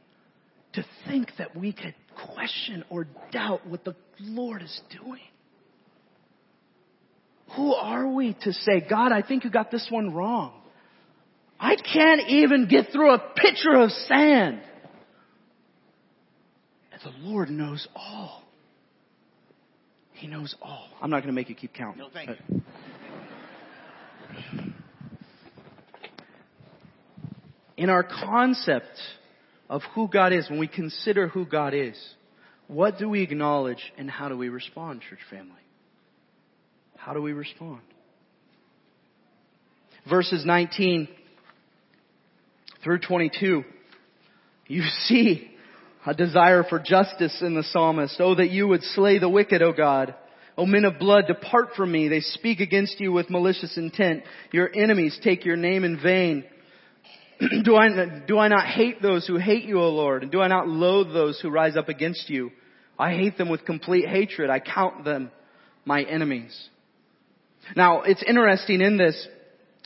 to 0.77 0.85
think 1.07 1.31
that 1.39 1.57
we 1.57 1.73
could 1.73 1.95
question 2.35 2.85
or 2.89 3.07
doubt 3.33 3.67
what 3.67 3.85
the 3.85 3.95
Lord 4.21 4.62
is 4.62 4.81
doing? 4.91 5.21
Who 7.57 7.75
are 7.75 8.09
we 8.09 8.35
to 8.43 8.53
say, 8.53 8.85
God, 8.89 9.12
I 9.12 9.23
think 9.23 9.45
you 9.45 9.51
got 9.51 9.71
this 9.71 9.87
one 9.91 10.15
wrong? 10.15 10.53
I 11.59 11.77
can't 11.77 12.29
even 12.29 12.69
get 12.69 12.93
through 12.93 13.12
a 13.12 13.19
pitcher 13.19 13.75
of 13.75 13.91
sand. 13.91 14.61
And 16.93 17.01
the 17.03 17.29
Lord 17.29 17.51
knows 17.51 17.87
all. 17.95 18.43
He 20.12 20.27
knows 20.27 20.55
all. 20.61 20.89
I'm 21.01 21.11
not 21.11 21.19
going 21.19 21.29
to 21.29 21.35
make 21.35 21.49
you 21.49 21.55
keep 21.55 21.75
counting. 21.75 22.01
No, 22.01 22.09
thank 22.12 22.31
you. 22.31 22.62
in 27.77 27.91
our 27.91 28.03
concept 28.03 28.99
of 29.68 29.83
who 29.94 30.09
God 30.09 30.33
is, 30.33 30.48
when 30.48 30.59
we 30.59 30.68
consider 30.68 31.29
who 31.29 31.44
God 31.44 31.74
is, 31.74 31.96
what 32.68 32.98
do 32.98 33.09
we 33.09 33.22
acknowledge 33.22 33.92
and 33.96 34.11
how 34.11 34.29
do 34.29 34.37
we 34.37 34.48
respond, 34.48 35.02
church 35.09 35.20
family? 35.31 35.52
How 36.96 37.14
do 37.14 37.22
we 37.22 37.33
respond? 37.33 37.81
Verses 40.09 40.44
19 40.44 41.09
through 42.83 43.00
22, 43.00 43.64
you 44.68 44.83
see 45.05 45.50
a 46.07 46.14
desire 46.14 46.62
for 46.62 46.79
justice 46.79 47.37
in 47.42 47.55
the 47.55 47.64
psalmist. 47.64 48.16
Oh, 48.20 48.37
that 48.37 48.50
you 48.50 48.68
would 48.68 48.83
slay 48.83 49.18
the 49.18 49.29
wicked, 49.29 49.62
O 49.62 49.72
God. 49.72 50.14
O 50.57 50.64
men 50.64 50.85
of 50.85 50.98
blood, 50.98 51.24
depart 51.26 51.70
from 51.76 51.90
me. 51.92 52.09
They 52.09 52.20
speak 52.20 52.61
against 52.61 53.00
you 53.00 53.12
with 53.12 53.29
malicious 53.29 53.76
intent. 53.76 54.22
Your 54.52 54.70
enemies 54.74 55.18
take 55.22 55.44
your 55.44 55.57
name 55.57 55.85
in 55.85 56.00
vain. 56.00 56.44
do, 57.64 57.77
I, 57.77 58.22
do 58.27 58.38
I 58.38 58.49
not 58.49 58.66
hate 58.66 59.03
those 59.03 59.27
who 59.27 59.37
hate 59.37 59.64
you, 59.64 59.81
O 59.81 59.90
Lord? 59.90 60.22
And 60.22 60.33
do 60.33 60.40
I 60.40 60.49
not 60.49 60.68
loathe 60.68 61.12
those 61.12 61.38
who 61.40 61.51
rise 61.51 61.77
up 61.77 61.88
against 61.88 62.31
you? 62.31 62.51
I 62.99 63.12
hate 63.12 63.37
them 63.37 63.49
with 63.49 63.64
complete 63.64 64.09
hatred. 64.09 64.49
I 64.51 64.61
count 64.61 65.05
them 65.05 65.31
my 65.85 66.03
enemies. 66.03 66.68
Now, 67.75 68.03
it's 68.03 68.22
interesting 68.27 68.81
in 68.81 68.96
this, 68.96 69.27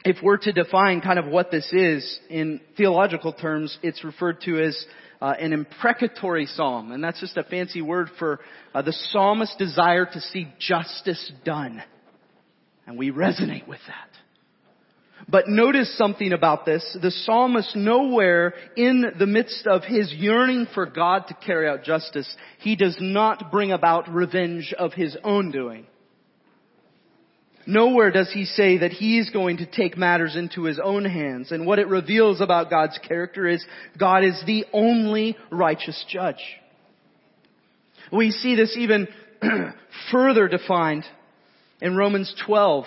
if 0.05 0.17
we're 0.23 0.39
to 0.39 0.53
define 0.53 1.01
kind 1.01 1.19
of 1.19 1.27
what 1.27 1.51
this 1.51 1.69
is 1.73 2.19
in 2.29 2.61
theological 2.77 3.33
terms, 3.33 3.77
it's 3.83 4.05
referred 4.05 4.41
to 4.43 4.63
as 4.63 4.85
uh, 5.21 5.35
an 5.39 5.53
imprecatory 5.53 6.47
psalm. 6.47 6.93
And 6.93 7.03
that's 7.03 7.21
just 7.21 7.37
a 7.37 7.43
fancy 7.43 7.83
word 7.83 8.11
for 8.19 8.41
uh, 8.75 8.83
the 8.83 8.93
psalmist's 8.93 9.57
desire 9.57 10.07
to 10.07 10.21
see 10.21 10.49
justice 10.59 11.33
done. 11.45 11.83
And 12.87 12.99
we 12.99 13.11
resonate 13.11 13.69
with 13.69 13.81
that. 13.87 14.20
But 15.31 15.49
notice 15.49 15.97
something 15.97 16.33
about 16.33 16.65
this. 16.65 16.97
The 17.01 17.11
psalmist 17.11 17.77
nowhere 17.77 18.55
in 18.77 19.13
the 19.19 19.27
midst 19.27 19.67
of 19.67 19.85
his 19.85 20.13
yearning 20.13 20.67
for 20.75 20.87
God 20.87 21.29
to 21.29 21.35
carry 21.35 21.69
out 21.69 21.85
justice, 21.85 22.29
he 22.59 22.75
does 22.75 22.97
not 23.01 23.53
bring 23.53 23.71
about 23.71 24.13
revenge 24.13 24.75
of 24.77 24.93
his 24.93 25.17
own 25.23 25.53
doing. 25.53 25.87
Nowhere 27.67 28.11
does 28.11 28.33
he 28.33 28.45
say 28.47 28.79
that 28.79 28.91
he 28.91 29.19
is 29.19 29.31
going 29.31 29.59
to 29.59 29.67
take 29.67 29.97
matters 29.97 30.35
into 30.35 30.65
his 30.65 30.81
own 30.83 31.05
hands. 31.05 31.53
And 31.53 31.67
what 31.67 31.79
it 31.79 31.87
reveals 31.87 32.41
about 32.41 32.71
God's 32.71 32.99
character 32.99 33.47
is 33.47 33.65
God 33.97 34.25
is 34.25 34.43
the 34.47 34.65
only 34.73 35.37
righteous 35.53 36.05
judge. 36.09 36.43
We 38.11 38.33
see 38.33 38.57
this 38.57 38.77
even 38.77 39.07
further 40.11 40.49
defined 40.49 41.05
in 41.81 41.95
Romans 41.95 42.35
12 42.47 42.87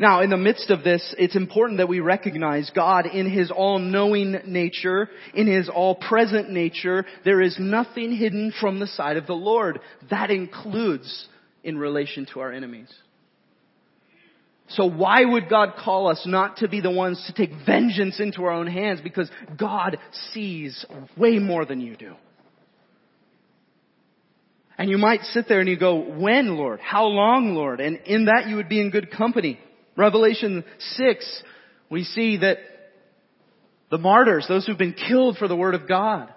Now, 0.00 0.22
in 0.22 0.30
the 0.30 0.36
midst 0.36 0.70
of 0.70 0.82
this, 0.82 1.14
it's 1.16 1.36
important 1.36 1.78
that 1.78 1.88
we 1.88 2.00
recognize 2.00 2.70
God 2.74 3.06
in 3.06 3.30
His 3.30 3.50
all-knowing 3.50 4.40
nature, 4.46 5.08
in 5.32 5.46
His 5.46 5.68
all-present 5.68 6.50
nature. 6.50 7.04
There 7.24 7.40
is 7.40 7.56
nothing 7.58 8.14
hidden 8.14 8.52
from 8.60 8.80
the 8.80 8.88
sight 8.88 9.16
of 9.16 9.26
the 9.26 9.34
Lord. 9.34 9.80
That 10.10 10.30
includes 10.30 11.28
in 11.62 11.78
relation 11.78 12.26
to 12.32 12.40
our 12.40 12.52
enemies. 12.52 12.92
So 14.70 14.86
why 14.86 15.24
would 15.24 15.48
God 15.48 15.74
call 15.78 16.08
us 16.08 16.22
not 16.26 16.56
to 16.56 16.68
be 16.68 16.80
the 16.80 16.90
ones 16.90 17.22
to 17.28 17.32
take 17.32 17.56
vengeance 17.64 18.18
into 18.18 18.42
our 18.42 18.50
own 18.50 18.66
hands? 18.66 19.00
Because 19.00 19.30
God 19.56 19.98
sees 20.32 20.84
way 21.16 21.38
more 21.38 21.64
than 21.64 21.80
you 21.80 21.96
do. 21.96 22.14
And 24.76 24.90
you 24.90 24.98
might 24.98 25.22
sit 25.22 25.46
there 25.48 25.60
and 25.60 25.68
you 25.68 25.78
go, 25.78 25.96
when 25.96 26.56
Lord? 26.56 26.80
How 26.80 27.04
long 27.04 27.54
Lord? 27.54 27.80
And 27.80 27.98
in 28.06 28.24
that 28.24 28.48
you 28.48 28.56
would 28.56 28.68
be 28.68 28.80
in 28.80 28.90
good 28.90 29.10
company. 29.10 29.60
Revelation 29.96 30.64
6, 30.78 31.42
we 31.90 32.04
see 32.04 32.38
that 32.38 32.58
the 33.90 33.98
martyrs, 33.98 34.46
those 34.48 34.66
who've 34.66 34.76
been 34.76 34.94
killed 34.94 35.38
for 35.38 35.48
the 35.48 35.56
word 35.56 35.74
of 35.74 35.88
God, 35.88 36.32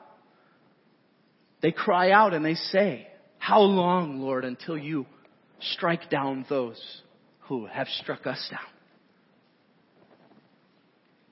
they 1.61 1.71
cry 1.71 2.11
out 2.11 2.33
and 2.33 2.45
they 2.45 2.55
say, 2.55 3.07
how 3.37 3.61
long, 3.61 4.19
Lord, 4.19 4.45
until 4.45 4.77
you 4.77 5.05
strike 5.73 6.09
down 6.09 6.45
those 6.49 6.79
who 7.41 7.65
have 7.65 7.87
struck 7.87 8.27
us 8.27 8.47
down? 8.51 8.59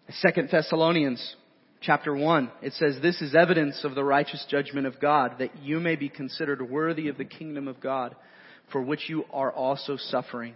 Second 0.10 0.50
Thessalonians 0.50 1.36
chapter 1.82 2.16
1, 2.16 2.50
it 2.62 2.74
says, 2.74 2.98
This 3.02 3.22
is 3.22 3.36
evidence 3.36 3.84
of 3.84 3.94
the 3.94 4.04
righteous 4.04 4.46
judgment 4.50 4.88
of 4.88 5.00
God, 5.00 5.36
that 5.40 5.62
you 5.62 5.80
may 5.80 5.96
be 5.96 6.10
considered 6.10 6.62
worthy 6.62 7.10
of 7.10 7.18
the 7.18 7.26
kingdom 7.26 7.68
of 7.68 7.82
God, 7.82 8.16
for 8.72 8.82
which 8.82 9.10
you 9.10 9.26
are 9.32 9.52
also 9.52 9.98
suffering. 9.98 10.56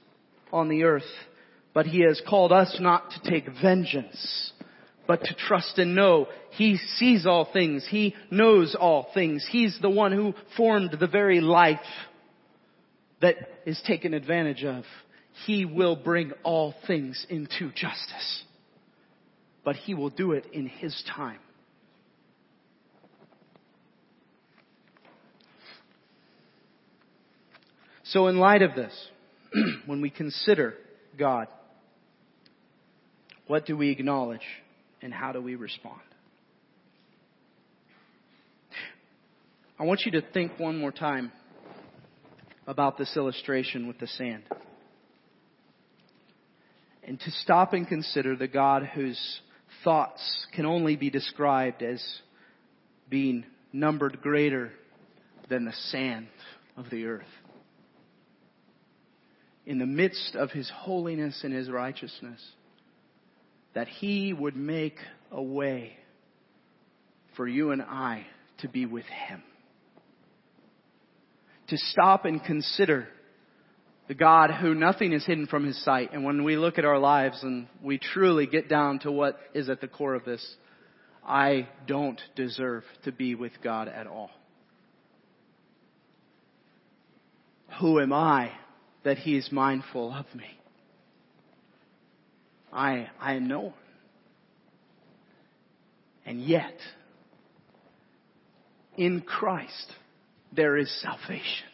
on 0.51 0.69
the 0.69 0.83
earth, 0.83 1.03
but 1.73 1.85
he 1.85 2.01
has 2.01 2.21
called 2.27 2.51
us 2.51 2.77
not 2.79 3.11
to 3.11 3.29
take 3.29 3.45
vengeance, 3.61 4.51
but 5.07 5.23
to 5.23 5.33
trust 5.33 5.77
and 5.77 5.95
know 5.95 6.27
he 6.51 6.77
sees 6.77 7.25
all 7.25 7.47
things. 7.51 7.85
He 7.89 8.15
knows 8.29 8.75
all 8.79 9.07
things. 9.13 9.47
He's 9.49 9.77
the 9.81 9.89
one 9.89 10.11
who 10.11 10.33
formed 10.57 10.95
the 10.99 11.07
very 11.07 11.41
life 11.41 11.79
that 13.21 13.35
is 13.65 13.81
taken 13.85 14.13
advantage 14.13 14.63
of. 14.63 14.83
He 15.45 15.65
will 15.65 15.95
bring 15.95 16.33
all 16.43 16.73
things 16.87 17.25
into 17.29 17.71
justice, 17.71 18.43
but 19.63 19.75
he 19.75 19.93
will 19.93 20.09
do 20.09 20.33
it 20.33 20.45
in 20.51 20.67
his 20.67 21.01
time. 21.15 21.39
So 28.03 28.27
in 28.27 28.39
light 28.39 28.61
of 28.61 28.75
this, 28.75 28.93
when 29.85 30.01
we 30.01 30.09
consider 30.09 30.75
God, 31.17 31.47
what 33.47 33.65
do 33.65 33.75
we 33.75 33.89
acknowledge 33.89 34.45
and 35.01 35.13
how 35.13 35.31
do 35.31 35.41
we 35.41 35.55
respond? 35.55 35.99
I 39.79 39.83
want 39.83 40.01
you 40.05 40.11
to 40.13 40.21
think 40.21 40.59
one 40.59 40.77
more 40.77 40.91
time 40.91 41.31
about 42.67 42.97
this 42.97 43.17
illustration 43.17 43.87
with 43.87 43.99
the 43.99 44.07
sand. 44.07 44.43
And 47.03 47.19
to 47.19 47.31
stop 47.31 47.73
and 47.73 47.87
consider 47.87 48.35
the 48.35 48.47
God 48.47 48.83
whose 48.93 49.41
thoughts 49.83 50.45
can 50.53 50.65
only 50.65 50.95
be 50.95 51.09
described 51.09 51.81
as 51.81 52.01
being 53.09 53.43
numbered 53.73 54.21
greater 54.21 54.71
than 55.49 55.65
the 55.65 55.73
sand 55.89 56.27
of 56.77 56.89
the 56.91 57.05
earth 57.05 57.25
in 59.65 59.79
the 59.79 59.85
midst 59.85 60.35
of 60.35 60.51
his 60.51 60.69
holiness 60.73 61.41
and 61.43 61.53
his 61.53 61.69
righteousness, 61.69 62.41
that 63.73 63.87
he 63.87 64.33
would 64.33 64.55
make 64.55 64.97
a 65.31 65.41
way 65.41 65.93
for 67.35 67.47
you 67.47 67.71
and 67.71 67.81
I 67.81 68.25
to 68.59 68.67
be 68.67 68.85
with 68.85 69.05
him. 69.05 69.43
To 71.69 71.77
stop 71.77 72.25
and 72.25 72.43
consider 72.43 73.07
the 74.07 74.13
God 74.13 74.51
who 74.51 74.75
nothing 74.75 75.13
is 75.13 75.25
hidden 75.25 75.47
from 75.47 75.65
his 75.65 75.81
sight. 75.85 76.11
And 76.11 76.25
when 76.25 76.43
we 76.43 76.57
look 76.57 76.77
at 76.77 76.83
our 76.83 76.99
lives 76.99 77.41
and 77.43 77.67
we 77.81 77.97
truly 77.97 78.45
get 78.45 78.67
down 78.67 78.99
to 78.99 79.11
what 79.11 79.39
is 79.53 79.69
at 79.69 79.79
the 79.79 79.87
core 79.87 80.15
of 80.15 80.25
this, 80.25 80.45
I 81.25 81.69
don't 81.87 82.19
deserve 82.35 82.83
to 83.05 83.11
be 83.11 83.35
with 83.35 83.53
God 83.63 83.87
at 83.87 84.07
all. 84.07 84.31
Who 87.79 88.01
am 88.01 88.11
I 88.11 88.51
that 89.03 89.17
he 89.17 89.35
is 89.35 89.51
mindful 89.51 90.13
of 90.13 90.25
me. 90.35 90.45
I, 92.71 93.09
I 93.19 93.35
am 93.35 93.47
no 93.47 93.59
one. 93.59 93.73
And 96.25 96.41
yet, 96.41 96.75
in 98.95 99.21
Christ, 99.21 99.91
there 100.53 100.77
is 100.77 100.89
salvation. 101.01 101.67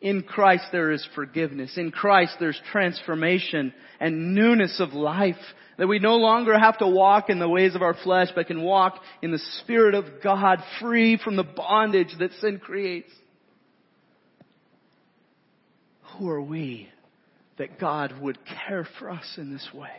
In 0.00 0.22
Christ 0.22 0.64
there 0.70 0.90
is 0.90 1.06
forgiveness. 1.14 1.78
In 1.78 1.90
Christ 1.90 2.36
there's 2.38 2.60
transformation 2.70 3.72
and 3.98 4.34
newness 4.34 4.78
of 4.78 4.92
life. 4.92 5.36
That 5.78 5.88
we 5.88 5.98
no 5.98 6.16
longer 6.16 6.56
have 6.58 6.78
to 6.78 6.86
walk 6.86 7.30
in 7.30 7.38
the 7.38 7.48
ways 7.48 7.74
of 7.74 7.82
our 7.82 7.94
flesh, 7.94 8.28
but 8.34 8.46
can 8.46 8.62
walk 8.62 9.00
in 9.22 9.32
the 9.32 9.40
Spirit 9.62 9.94
of 9.94 10.04
God, 10.22 10.62
free 10.80 11.16
from 11.16 11.36
the 11.36 11.42
bondage 11.42 12.14
that 12.18 12.32
sin 12.40 12.60
creates. 12.60 13.10
Who 16.18 16.28
are 16.28 16.42
we 16.42 16.88
that 17.58 17.78
God 17.78 18.12
would 18.20 18.38
care 18.66 18.86
for 18.98 19.10
us 19.10 19.34
in 19.36 19.52
this 19.52 19.68
way? 19.74 19.90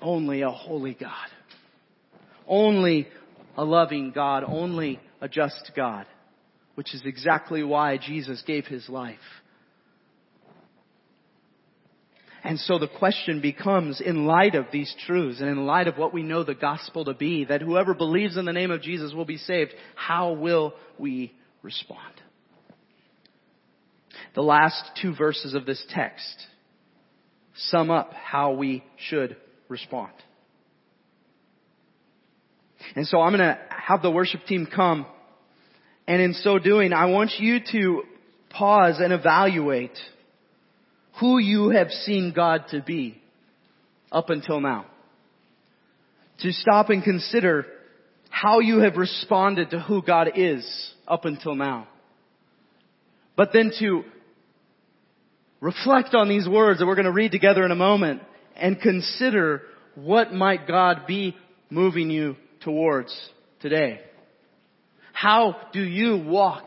Only 0.00 0.42
a 0.42 0.50
holy 0.50 0.94
God. 0.94 1.28
Only 2.46 3.08
a 3.56 3.64
loving 3.64 4.10
God. 4.12 4.44
Only 4.46 5.00
a 5.20 5.28
just 5.28 5.72
God. 5.76 6.06
Which 6.74 6.94
is 6.94 7.02
exactly 7.04 7.62
why 7.62 7.98
Jesus 7.98 8.42
gave 8.46 8.66
his 8.66 8.88
life. 8.88 9.18
And 12.44 12.58
so 12.58 12.78
the 12.78 12.88
question 12.88 13.40
becomes, 13.40 14.00
in 14.00 14.26
light 14.26 14.56
of 14.56 14.66
these 14.72 14.92
truths 15.06 15.40
and 15.40 15.48
in 15.48 15.64
light 15.64 15.86
of 15.86 15.96
what 15.96 16.12
we 16.12 16.24
know 16.24 16.42
the 16.42 16.56
gospel 16.56 17.04
to 17.04 17.14
be, 17.14 17.44
that 17.44 17.62
whoever 17.62 17.94
believes 17.94 18.36
in 18.36 18.46
the 18.46 18.52
name 18.52 18.72
of 18.72 18.82
Jesus 18.82 19.12
will 19.12 19.24
be 19.24 19.36
saved, 19.36 19.72
how 19.94 20.32
will 20.32 20.74
we 20.98 21.32
respond? 21.62 22.21
The 24.34 24.42
last 24.42 24.82
two 25.00 25.14
verses 25.14 25.54
of 25.54 25.66
this 25.66 25.82
text 25.90 26.46
sum 27.54 27.90
up 27.90 28.12
how 28.14 28.52
we 28.52 28.82
should 29.08 29.36
respond. 29.68 30.12
And 32.94 33.06
so 33.06 33.20
I'm 33.20 33.32
going 33.36 33.40
to 33.40 33.58
have 33.70 34.02
the 34.02 34.10
worship 34.10 34.44
team 34.46 34.66
come. 34.72 35.06
And 36.06 36.20
in 36.20 36.34
so 36.34 36.58
doing, 36.58 36.92
I 36.92 37.06
want 37.06 37.32
you 37.38 37.60
to 37.72 38.02
pause 38.50 38.98
and 38.98 39.12
evaluate 39.12 39.96
who 41.20 41.38
you 41.38 41.70
have 41.70 41.90
seen 41.90 42.32
God 42.34 42.64
to 42.70 42.82
be 42.82 43.20
up 44.10 44.30
until 44.30 44.60
now. 44.60 44.86
To 46.40 46.52
stop 46.52 46.90
and 46.90 47.02
consider 47.02 47.66
how 48.28 48.60
you 48.60 48.80
have 48.80 48.96
responded 48.96 49.70
to 49.70 49.80
who 49.80 50.02
God 50.02 50.30
is 50.34 50.66
up 51.06 51.24
until 51.24 51.54
now. 51.54 51.86
But 53.36 53.50
then 53.52 53.72
to 53.78 54.04
reflect 55.60 56.14
on 56.14 56.28
these 56.28 56.48
words 56.48 56.80
that 56.80 56.86
we're 56.86 56.96
going 56.96 57.06
to 57.06 57.12
read 57.12 57.32
together 57.32 57.64
in 57.64 57.70
a 57.70 57.76
moment 57.76 58.22
and 58.56 58.80
consider 58.80 59.62
what 59.94 60.32
might 60.32 60.66
God 60.66 61.06
be 61.06 61.36
moving 61.70 62.10
you 62.10 62.36
towards 62.60 63.16
today. 63.60 64.00
How 65.12 65.56
do 65.72 65.82
you 65.82 66.16
walk 66.16 66.66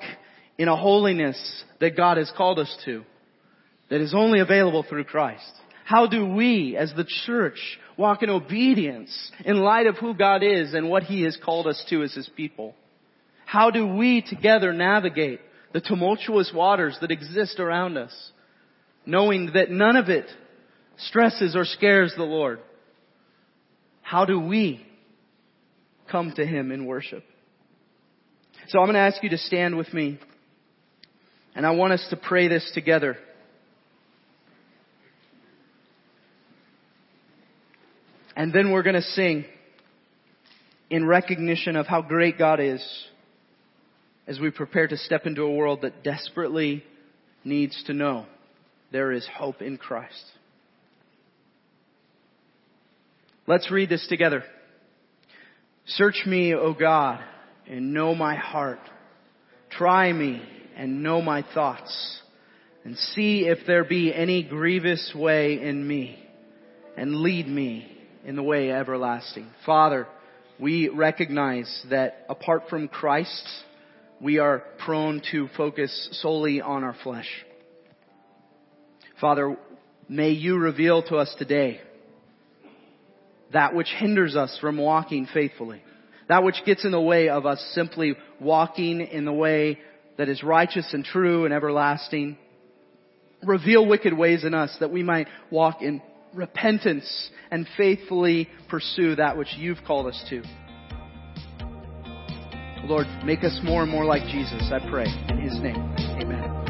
in 0.58 0.68
a 0.68 0.76
holiness 0.76 1.64
that 1.80 1.98
God 1.98 2.18
has 2.18 2.32
called 2.36 2.60
us 2.60 2.76
to 2.86 3.04
that 3.90 4.02
is 4.02 4.14
only 4.16 4.40
available 4.40 4.86
through 4.88 5.04
Christ? 5.04 5.52
How 5.84 6.08
do 6.08 6.26
we 6.26 6.76
as 6.78 6.94
the 6.96 7.06
church 7.26 7.60
walk 7.98 8.24
in 8.24 8.30
obedience 8.30 9.32
in 9.44 9.58
light 9.58 9.88
of 9.88 9.98
who 9.98 10.16
God 10.16 10.42
is 10.42 10.74
and 10.74 10.90
what 10.90 11.04
He 11.04 11.24
has 11.24 11.38
called 11.44 11.68
us 11.68 11.84
to 11.90 12.02
as 12.02 12.14
His 12.14 12.30
people? 12.36 12.74
How 13.46 13.70
do 13.70 13.86
we 13.86 14.22
together 14.22 14.74
navigate 14.74 15.42
the 15.76 15.82
tumultuous 15.82 16.54
waters 16.56 16.98
that 17.02 17.12
exist 17.12 17.60
around 17.60 17.98
us, 17.98 18.32
knowing 19.06 19.52
that 19.56 19.70
none 19.70 19.98
of 19.98 20.08
it 20.08 20.26
stresses 20.96 21.54
or 21.54 21.66
scares 21.66 22.14
the 22.16 22.24
Lord? 22.24 22.62
How 24.02 24.24
do 24.24 24.40
we 24.40 24.88
come 26.10 26.32
to 26.38 26.46
Him 26.46 26.72
in 26.72 26.86
worship? 26.86 27.26
So 28.70 28.80
I'm 28.80 28.86
going 28.86 28.94
to 28.94 29.02
ask 29.02 29.22
you 29.22 29.32
to 29.32 29.38
stand 29.38 29.76
with 29.76 29.94
me, 29.94 30.18
and 31.56 31.66
I 31.66 31.72
want 31.72 31.92
us 31.92 32.08
to 32.10 32.16
pray 32.16 32.48
this 32.48 32.72
together. 32.74 33.18
And 38.34 38.54
then 38.54 38.72
we're 38.72 38.84
going 38.84 38.96
to 38.96 39.02
sing 39.02 39.44
in 40.90 41.06
recognition 41.06 41.76
of 41.76 41.86
how 41.86 42.02
great 42.02 42.38
God 42.38 42.62
is 42.62 42.82
as 44.28 44.40
we 44.40 44.50
prepare 44.52 44.88
to 44.88 44.98
step 44.98 45.26
into 45.26 45.44
a 45.44 45.54
world 45.54 45.82
that 45.82 46.04
desperately 46.04 46.84
needs 47.44 47.84
to 47.86 47.94
know 47.94 48.26
there 48.92 49.12
is 49.12 49.28
hope 49.38 49.62
in 49.62 49.78
Christ. 49.78 50.26
Let's 53.48 53.70
read 53.70 53.90
this 53.90 54.06
together. 54.08 54.44
Search 55.86 56.24
me, 56.26 56.54
O 56.56 56.74
God, 56.74 57.20
and 57.68 57.94
know 57.94 58.16
my 58.16 58.36
heart. 58.36 58.80
Try 59.70 60.12
me 60.12 60.42
and 60.76 61.04
know 61.04 61.22
my 61.22 61.46
thoughts 61.54 62.22
and 62.84 62.98
see 62.98 63.48
if 63.48 63.60
there 63.68 63.84
be 63.84 64.14
any 64.14 64.44
grievous 64.44 65.14
way 65.16 65.62
in 65.62 65.88
me 65.88 66.18
and 66.98 67.16
lead 67.16 67.48
me 67.48 67.92
in 68.24 68.36
the 68.36 68.44
way 68.44 68.72
everlasting. 68.72 69.48
Father, 69.66 70.08
we 70.60 70.90
recognize 70.90 71.86
that 71.90 72.26
apart 72.30 72.64
from 72.70 72.88
Christ, 72.88 73.48
we 74.26 74.40
are 74.40 74.64
prone 74.84 75.22
to 75.30 75.48
focus 75.56 76.10
solely 76.14 76.60
on 76.60 76.84
our 76.84 76.96
flesh. 77.04 77.30
Father, 79.22 79.56
may 80.10 80.32
you 80.32 80.58
reveal 80.58 81.04
to 81.04 81.18
us 81.18 81.36
today 81.38 81.80
that 83.54 83.76
which 83.76 83.88
hinders 84.00 84.36
us 84.36 84.58
from 84.60 84.78
walking 84.78 85.28
faithfully. 85.32 85.84
That 86.28 86.44
which 86.44 86.56
gets 86.66 86.84
in 86.86 86.92
the 86.92 87.00
way 87.00 87.30
of 87.30 87.46
us 87.46 87.64
simply 87.76 88.16
walking 88.42 89.00
in 89.00 89.26
the 89.26 89.32
way 89.32 89.78
that 90.18 90.28
is 90.28 90.42
righteous 90.42 90.92
and 90.92 91.06
true 91.06 91.46
and 91.46 91.54
everlasting. 91.54 92.36
Reveal 93.44 93.86
wicked 93.86 94.18
ways 94.18 94.44
in 94.44 94.56
us 94.56 94.76
that 94.80 94.92
we 94.92 95.04
might 95.04 95.28
walk 95.52 95.84
in 95.84 96.02
repentance 96.34 97.30
and 97.52 97.68
faithfully 97.78 98.50
pursue 98.70 99.18
that 99.18 99.38
which 99.38 99.54
you've 99.56 99.84
called 99.86 100.08
us 100.08 100.26
to. 100.32 100.42
Lord, 102.86 103.08
make 103.24 103.44
us 103.44 103.60
more 103.64 103.82
and 103.82 103.92
more 103.92 104.06
like 104.06 104.24
Jesus, 104.24 104.72
I 104.72 104.80
pray. 104.90 105.06
In 105.30 105.40
His 105.40 105.60
name, 105.60 105.94
amen. 106.22 106.65